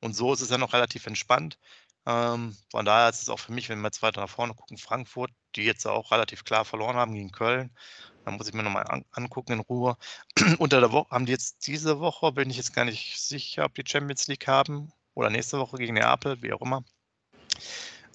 Und 0.00 0.14
so 0.14 0.32
ist 0.32 0.40
es 0.40 0.50
ja 0.50 0.58
noch 0.58 0.72
relativ 0.72 1.06
entspannt. 1.06 1.58
Ähm, 2.06 2.56
von 2.70 2.84
daher 2.84 3.10
ist 3.10 3.22
es 3.22 3.28
auch 3.28 3.40
für 3.40 3.52
mich, 3.52 3.68
wenn 3.68 3.80
wir 3.80 3.88
jetzt 3.88 4.02
weiter 4.02 4.20
nach 4.20 4.30
vorne 4.30 4.54
gucken, 4.54 4.78
Frankfurt, 4.78 5.30
die 5.56 5.64
jetzt 5.64 5.86
auch 5.86 6.12
relativ 6.12 6.44
klar 6.44 6.64
verloren 6.64 6.96
haben 6.96 7.14
gegen 7.14 7.32
Köln. 7.32 7.76
Da 8.24 8.30
muss 8.30 8.48
ich 8.48 8.54
mir 8.54 8.62
nochmal 8.62 8.84
an, 8.86 9.04
angucken 9.12 9.52
in 9.52 9.60
Ruhe. 9.60 9.96
Unter 10.58 10.80
der 10.80 10.92
Woche 10.92 11.10
haben 11.10 11.26
die 11.26 11.32
jetzt 11.32 11.66
diese 11.66 12.00
Woche, 12.00 12.32
bin 12.32 12.50
ich 12.50 12.56
jetzt 12.56 12.74
gar 12.74 12.84
nicht 12.84 13.20
sicher, 13.20 13.64
ob 13.64 13.74
die 13.74 13.84
Champions 13.86 14.28
League 14.28 14.46
haben 14.46 14.92
oder 15.14 15.30
nächste 15.30 15.58
Woche 15.58 15.78
gegen 15.78 15.94
Neapel, 15.94 16.40
wie 16.42 16.52
auch 16.52 16.60
immer. 16.60 16.84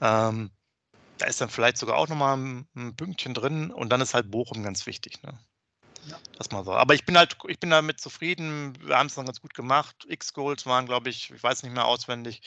Ähm, 0.02 0.52
da 1.18 1.26
ist 1.28 1.42
dann 1.42 1.50
vielleicht 1.50 1.78
sogar 1.78 1.98
auch 1.98 2.08
nochmal 2.08 2.38
ein, 2.38 2.68
ein 2.76 2.96
Pünktchen 2.96 3.34
drin 3.34 3.72
und 3.72 3.90
dann 3.90 4.02
ist 4.02 4.14
halt 4.14 4.32
Bochum 4.32 4.64
ganz 4.64 4.86
wichtig. 4.86 5.22
Ne? 5.24 5.38
Ja. 6.08 6.18
Das 6.38 6.52
mal 6.52 6.64
so. 6.64 6.74
Aber 6.74 6.94
ich 6.94 7.06
bin 7.06 7.18
halt, 7.18 7.38
ich 7.48 7.60
bin 7.60 7.70
damit 7.70 8.00
zufrieden. 8.00 8.74
Wir 8.82 8.98
haben 8.98 9.08
es 9.08 9.16
dann 9.16 9.26
ganz 9.26 9.42
gut 9.42 9.54
gemacht. 9.54 9.96
X-Goals 10.08 10.66
waren, 10.66 10.86
glaube 10.86 11.10
ich, 11.10 11.32
ich 11.32 11.44
weiß 11.44 11.64
nicht 11.64 11.74
mehr 11.74 11.86
auswendig, 11.86 12.42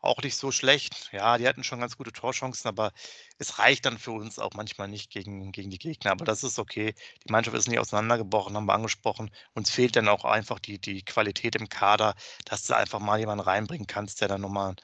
auch 0.00 0.22
nicht 0.22 0.36
so 0.36 0.50
schlecht. 0.50 1.08
Ja, 1.12 1.38
die 1.38 1.48
hatten 1.48 1.64
schon 1.64 1.80
ganz 1.80 1.96
gute 1.96 2.12
Torchancen, 2.12 2.68
aber 2.68 2.92
es 3.38 3.58
reicht 3.58 3.86
dann 3.86 3.98
für 3.98 4.12
uns 4.12 4.38
auch 4.38 4.52
manchmal 4.54 4.88
nicht 4.88 5.10
gegen, 5.10 5.52
gegen 5.52 5.70
die 5.70 5.78
Gegner. 5.78 6.10
Aber 6.10 6.24
das 6.24 6.44
ist 6.44 6.58
okay. 6.58 6.94
Die 7.26 7.32
Mannschaft 7.32 7.56
ist 7.56 7.68
nicht 7.68 7.78
auseinandergebrochen, 7.78 8.54
haben 8.56 8.66
wir 8.66 8.74
angesprochen. 8.74 9.30
Uns 9.54 9.70
fehlt 9.70 9.96
dann 9.96 10.08
auch 10.08 10.24
einfach 10.24 10.58
die, 10.58 10.78
die 10.78 11.02
Qualität 11.02 11.56
im 11.56 11.68
Kader, 11.68 12.14
dass 12.44 12.64
du 12.64 12.76
einfach 12.76 13.00
mal 13.00 13.18
jemanden 13.18 13.44
reinbringen 13.44 13.86
kannst, 13.86 14.20
der 14.20 14.28
dann 14.28 14.42
nochmal 14.42 14.74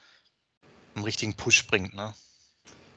einen 0.94 1.04
richtigen 1.04 1.34
Push 1.34 1.66
bringt. 1.66 1.94
Ne? 1.94 2.14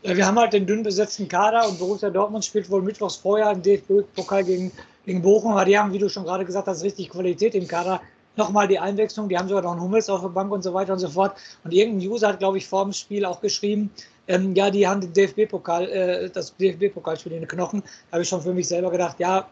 wir 0.03 0.25
haben 0.25 0.39
halt 0.39 0.53
den 0.53 0.65
dünn 0.65 0.83
besetzten 0.83 1.27
Kader 1.27 1.67
und 1.67 1.79
Borussia 1.79 2.09
Dortmund 2.09 2.45
spielt 2.45 2.69
wohl 2.69 2.81
mittwochs 2.81 3.15
vorher 3.15 3.51
im 3.51 3.61
DFB-Pokal 3.61 4.43
gegen, 4.43 4.71
gegen 5.07 5.21
Bochum, 5.21 5.53
aber 5.53 5.65
die 5.65 5.79
haben, 5.79 5.93
wie 5.93 5.99
du 5.99 6.09
schon 6.09 6.25
gerade 6.25 6.45
gesagt 6.45 6.67
hast, 6.67 6.83
richtig 6.83 7.09
Qualität 7.09 7.55
im 7.55 7.67
Kader. 7.67 8.01
Nochmal 8.35 8.67
die 8.67 8.77
Einwechslung, 8.77 9.29
die 9.29 9.37
haben 9.37 9.47
sogar 9.47 9.63
noch 9.63 9.71
einen 9.71 9.81
Hummels 9.81 10.09
auf 10.09 10.21
der 10.21 10.27
Bank 10.27 10.51
und 10.51 10.61
so 10.61 10.73
weiter 10.73 10.93
und 10.93 10.99
so 10.99 11.09
fort. 11.09 11.35
Und 11.63 11.73
irgendein 11.73 12.07
User 12.07 12.27
hat, 12.27 12.39
glaube 12.39 12.57
ich, 12.59 12.67
vor 12.67 12.83
dem 12.83 12.93
Spiel 12.93 13.25
auch 13.25 13.41
geschrieben, 13.41 13.89
ähm, 14.27 14.53
ja, 14.53 14.69
die 14.69 14.85
haben 14.85 14.99
den 14.99 15.13
DFB-Pokal, 15.13 15.89
äh, 15.89 16.29
das 16.29 16.53
DFB-Pokalspiel 16.57 17.31
in 17.31 17.39
den 17.39 17.47
Knochen. 17.47 17.81
Da 17.81 18.15
habe 18.15 18.23
ich 18.23 18.29
schon 18.29 18.41
für 18.41 18.53
mich 18.53 18.67
selber 18.67 18.91
gedacht, 18.91 19.17
ja, 19.19 19.47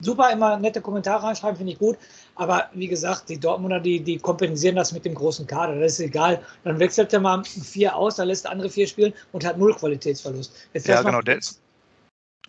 super, 0.00 0.32
immer 0.32 0.58
nette 0.58 0.80
Kommentare 0.80 1.22
reinschreiben, 1.22 1.56
finde 1.56 1.72
ich 1.72 1.78
gut. 1.78 1.96
Aber 2.34 2.68
wie 2.74 2.88
gesagt, 2.88 3.28
die 3.28 3.38
Dortmunder, 3.38 3.78
die, 3.78 4.00
die 4.00 4.18
kompensieren 4.18 4.74
das 4.74 4.92
mit 4.92 5.04
dem 5.04 5.14
großen 5.14 5.46
Kader. 5.46 5.78
Das 5.78 5.92
ist 5.92 6.00
egal. 6.00 6.42
Dann 6.64 6.80
wechselt 6.80 7.12
er 7.12 7.20
mal 7.20 7.44
vier 7.44 7.94
aus, 7.94 8.16
dann 8.16 8.26
lässt 8.26 8.44
der 8.44 8.50
andere 8.50 8.68
vier 8.68 8.88
spielen 8.88 9.14
und 9.30 9.46
hat 9.46 9.56
null 9.56 9.72
Qualitätsverlust. 9.72 10.52
Jetzt 10.74 10.88
ja, 10.88 11.00
genau. 11.00 11.20
Mal, 11.22 11.38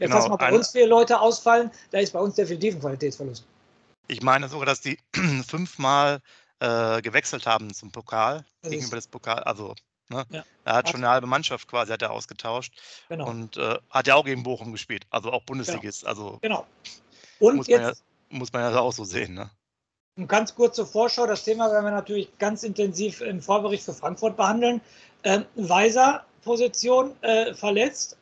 jetzt 0.02 0.12
genau, 0.12 0.30
mal 0.30 0.36
bei 0.36 0.52
uns 0.52 0.72
vier 0.72 0.88
Leute 0.88 1.20
ausfallen, 1.20 1.72
da 1.92 2.00
ist 2.00 2.14
bei 2.14 2.20
uns 2.20 2.36
definitiv 2.36 2.76
ein 2.76 2.82
Qualitätsverlust. 2.82 3.46
Ich 4.08 4.22
meine 4.22 4.50
sogar, 4.50 4.66
dass 4.66 4.82
die 4.82 4.98
fünfmal 5.48 6.20
äh, 6.60 7.02
gewechselt 7.02 7.46
haben 7.46 7.74
zum 7.74 7.92
Pokal, 7.92 8.46
das 8.62 8.72
gegenüber 8.72 8.98
des 8.98 9.08
Pokal, 9.08 9.40
also 9.44 9.76
Ne? 10.12 10.26
Ja. 10.30 10.44
Er 10.66 10.74
hat 10.74 10.90
schon 10.90 11.00
eine 11.00 11.10
halbe 11.10 11.28
Mannschaft 11.28 11.68
quasi 11.68 11.92
hat 11.92 12.02
er 12.02 12.12
ausgetauscht 12.12 12.74
genau. 13.10 13.30
und 13.30 13.58
äh, 13.58 13.78
hat 13.90 14.08
ja 14.08 14.16
auch 14.16 14.26
gegen 14.26 14.44
Bochum 14.44 14.72
gespielt, 14.72 15.06
also 15.10 15.32
auch 15.32 15.44
Bundesligist. 15.44 16.02
Genau. 16.02 16.10
Also 16.10 16.40
genau. 16.42 16.68
Und 17.40 17.56
muss 17.56 17.68
jetzt. 17.68 17.82
Man 17.82 17.94
ja, 18.32 18.38
muss 18.38 18.54
man 18.54 18.62
ja 18.62 18.80
auch 18.80 18.94
so 18.94 19.04
sehen, 19.04 19.34
ne? 19.34 19.50
Und 20.18 20.28
ganz 20.28 20.54
kurze 20.54 20.86
Vorschau: 20.86 21.26
Das 21.26 21.46
Thema 21.46 21.72
werden 21.72 21.86
wir 21.86 21.92
natürlich 21.92 22.38
ganz 22.38 22.64
intensiv 22.64 23.22
im 23.22 23.42
Vorbericht 23.42 23.84
für 23.84 23.94
Frankfurt 23.94 24.36
behandeln. 24.38 24.82
Ähm, 25.24 25.46
Weiser, 25.56 26.26
Position 26.44 27.16
äh, 27.22 27.54
verletzt. 27.54 28.18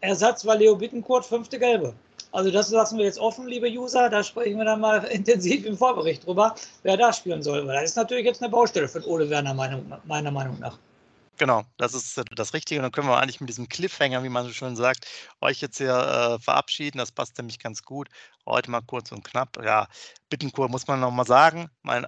Ersatz 0.00 0.44
war 0.44 0.56
Leo 0.56 0.76
Bittencourt, 0.76 1.24
fünfte 1.24 1.58
Gelbe. 1.58 1.94
Also 2.32 2.50
das 2.50 2.70
lassen 2.70 2.98
wir 2.98 3.04
jetzt 3.04 3.18
offen, 3.18 3.46
liebe 3.46 3.68
User. 3.68 4.10
Da 4.10 4.22
sprechen 4.24 4.58
wir 4.58 4.64
dann 4.64 4.80
mal 4.80 5.04
intensiv 5.10 5.64
im 5.64 5.76
Vorbericht 5.76 6.26
drüber, 6.26 6.54
wer 6.82 6.96
da 6.96 7.12
spielen 7.12 7.42
soll. 7.42 7.66
Weil 7.66 7.80
das 7.80 7.90
ist 7.90 7.96
natürlich 7.96 8.26
jetzt 8.26 8.42
eine 8.42 8.50
Baustelle 8.50 8.88
für 8.88 9.06
Ole 9.06 9.30
Werner, 9.30 9.54
meiner 9.54 10.30
Meinung 10.30 10.58
nach. 10.58 10.76
Genau, 11.36 11.64
das 11.78 11.94
ist 11.94 12.20
das 12.36 12.54
Richtige. 12.54 12.80
Und 12.80 12.82
dann 12.84 12.92
können 12.92 13.08
wir 13.08 13.18
eigentlich 13.18 13.40
mit 13.40 13.48
diesem 13.48 13.68
Cliffhanger, 13.68 14.22
wie 14.22 14.28
man 14.28 14.44
so 14.44 14.52
schön 14.52 14.76
sagt, 14.76 15.06
euch 15.40 15.60
jetzt 15.60 15.78
hier 15.78 15.94
äh, 15.94 16.38
verabschieden. 16.40 16.98
Das 16.98 17.10
passt 17.10 17.36
nämlich 17.38 17.58
ganz 17.58 17.82
gut. 17.82 18.08
Heute 18.46 18.70
mal 18.70 18.82
kurz 18.82 19.10
und 19.10 19.24
knapp. 19.24 19.58
Ja, 19.64 19.88
Bittenkur 20.28 20.68
muss 20.68 20.86
man 20.86 21.00
nochmal 21.00 21.26
sagen. 21.26 21.70
Mein 21.82 22.06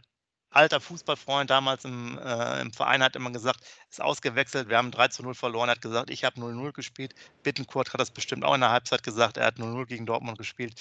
alter 0.57 0.81
Fußballfreund 0.81 1.51
damals 1.51 1.85
im, 1.85 2.19
äh, 2.19 2.61
im, 2.63 2.73
Verein 2.73 3.03
hat 3.03 3.15
immer 3.15 3.31
gesagt, 3.31 3.61
ist 3.91 4.01
ausgewechselt, 4.01 4.69
wir 4.69 4.79
haben 4.79 4.91
3 4.91 5.09
zu 5.09 5.23
0 5.23 5.35
verloren, 5.35 5.69
er 5.69 5.73
hat 5.73 5.83
gesagt, 5.83 6.11
ich 6.11 6.25
habe 6.25 6.41
0-0 6.41 6.73
gespielt. 6.73 7.15
Bittenkurt 7.43 7.93
hat 7.93 8.01
das 8.01 8.11
bestimmt 8.11 8.45
auch 8.45 8.55
in 8.55 8.63
der 8.63 8.71
Halbzeit 8.71 9.03
gesagt, 9.03 9.37
er 9.37 9.47
hat 9.47 9.59
0-0 9.59 9.87
gegen 9.87 10.07
Dortmund 10.07 10.39
gespielt. 10.39 10.75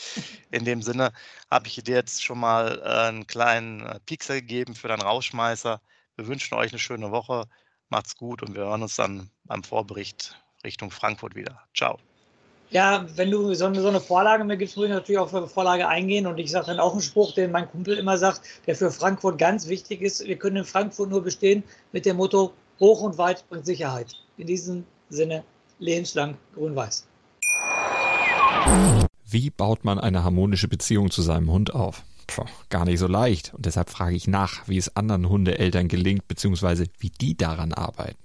In 0.51 0.65
dem 0.65 0.81
Sinne 0.81 1.11
habe 1.51 1.67
ich 1.67 1.75
dir 1.75 1.95
jetzt 1.95 2.23
schon 2.23 2.39
mal 2.39 2.81
äh, 2.83 3.07
einen 3.09 3.27
kleinen 3.27 3.81
äh, 3.81 3.99
Pixel 4.05 4.41
gegeben 4.41 4.75
für 4.75 4.88
deinen 4.88 5.01
Rauschmeißer. 5.01 5.81
Wir 6.15 6.27
wünschen 6.27 6.55
euch 6.55 6.71
eine 6.71 6.79
schöne 6.79 7.11
Woche. 7.11 7.45
Macht's 7.89 8.15
gut 8.15 8.41
und 8.41 8.55
wir 8.55 8.63
hören 8.63 8.81
uns 8.81 8.95
dann 8.95 9.29
beim 9.43 9.63
Vorbericht 9.63 10.41
Richtung 10.63 10.89
Frankfurt 10.89 11.35
wieder. 11.35 11.61
Ciao. 11.75 11.99
Ja, 12.71 13.06
wenn 13.15 13.32
du 13.32 13.54
so 13.54 13.65
eine, 13.65 13.82
so 13.82 13.88
eine 13.88 13.99
Vorlage 13.99 14.43
mir 14.43 14.58
gibst, 14.58 14.75
muss 14.75 14.86
ich 14.86 14.91
natürlich 14.91 15.19
auf 15.19 15.34
eine 15.34 15.47
Vorlage 15.47 15.88
eingehen. 15.88 16.25
Und 16.28 16.39
ich 16.39 16.51
sage 16.51 16.67
dann 16.67 16.80
auch 16.80 16.93
einen 16.93 17.01
Spruch, 17.01 17.34
den 17.34 17.51
mein 17.51 17.69
Kumpel 17.69 17.97
immer 17.97 18.17
sagt, 18.17 18.41
der 18.65 18.75
für 18.75 18.91
Frankfurt 18.91 19.38
ganz 19.38 19.67
wichtig 19.67 20.01
ist. 20.01 20.25
Wir 20.25 20.38
können 20.38 20.58
in 20.58 20.65
Frankfurt 20.65 21.10
nur 21.10 21.23
bestehen 21.23 21.63
mit 21.91 22.06
dem 22.06 22.17
Motto, 22.17 22.54
hoch 22.80 23.01
und 23.01 23.17
weit 23.17 23.47
bringt 23.49 23.65
Sicherheit. 23.65 24.13
In 24.38 24.47
diesem 24.47 24.86
Sinne, 25.10 25.43
lebenslang 25.80 26.38
grün-weiß. 26.56 27.08
Wie 29.28 29.49
baut 29.49 29.86
man 29.86 29.99
eine 29.99 30.23
harmonische 30.23 30.67
Beziehung 30.67 31.12
zu 31.12 31.21
seinem 31.21 31.51
Hund 31.51 31.73
auf? 31.73 32.04
Puh, 32.28 32.45
gar 32.69 32.86
nicht 32.86 32.99
so 32.99 33.08
leicht. 33.08 33.54
Und 33.54 33.65
deshalb 33.65 33.89
frage 33.89 34.15
ich 34.15 34.28
nach, 34.28 34.67
wie 34.67 34.78
es 34.78 34.95
anderen 34.95 35.30
Hundeeltern 35.30 35.88
gelingt, 35.88 36.28
beziehungsweise 36.28 36.86
wie 36.99 37.10
die 37.10 37.38
daran 37.38 37.73
arbeiten. 37.73 38.24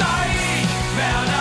Werder 1.01 1.40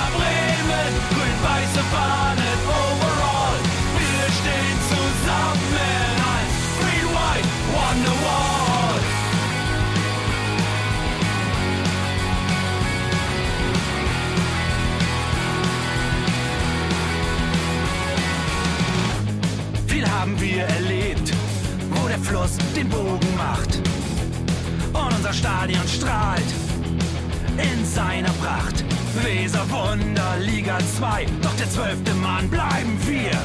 Wunder, 29.90 30.36
Liga 30.38 30.78
2, 30.98 31.26
doch 31.42 31.56
der 31.56 31.68
zwölfte 31.68 32.14
Mann 32.14 32.48
bleiben 32.48 32.96
wir. 33.08 33.36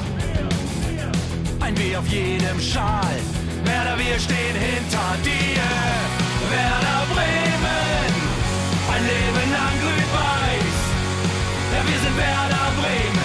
Ein 1.60 1.76
W 1.76 1.98
auf 1.98 2.08
jedem 2.08 2.60
Schal, 2.62 3.18
Werder, 3.64 3.98
wir 3.98 4.20
stehen 4.20 4.56
hinter 4.70 5.10
dir. 5.24 5.66
Werder 6.54 7.02
Bremen, 7.16 8.14
ein 8.94 9.04
Leben 9.12 9.52
lang 9.58 9.76
grün-weiß. 9.82 10.78
Ja, 11.74 11.82
wir 11.90 12.00
sind 12.04 12.16
Werder 12.16 12.68
Bremen, 12.80 13.25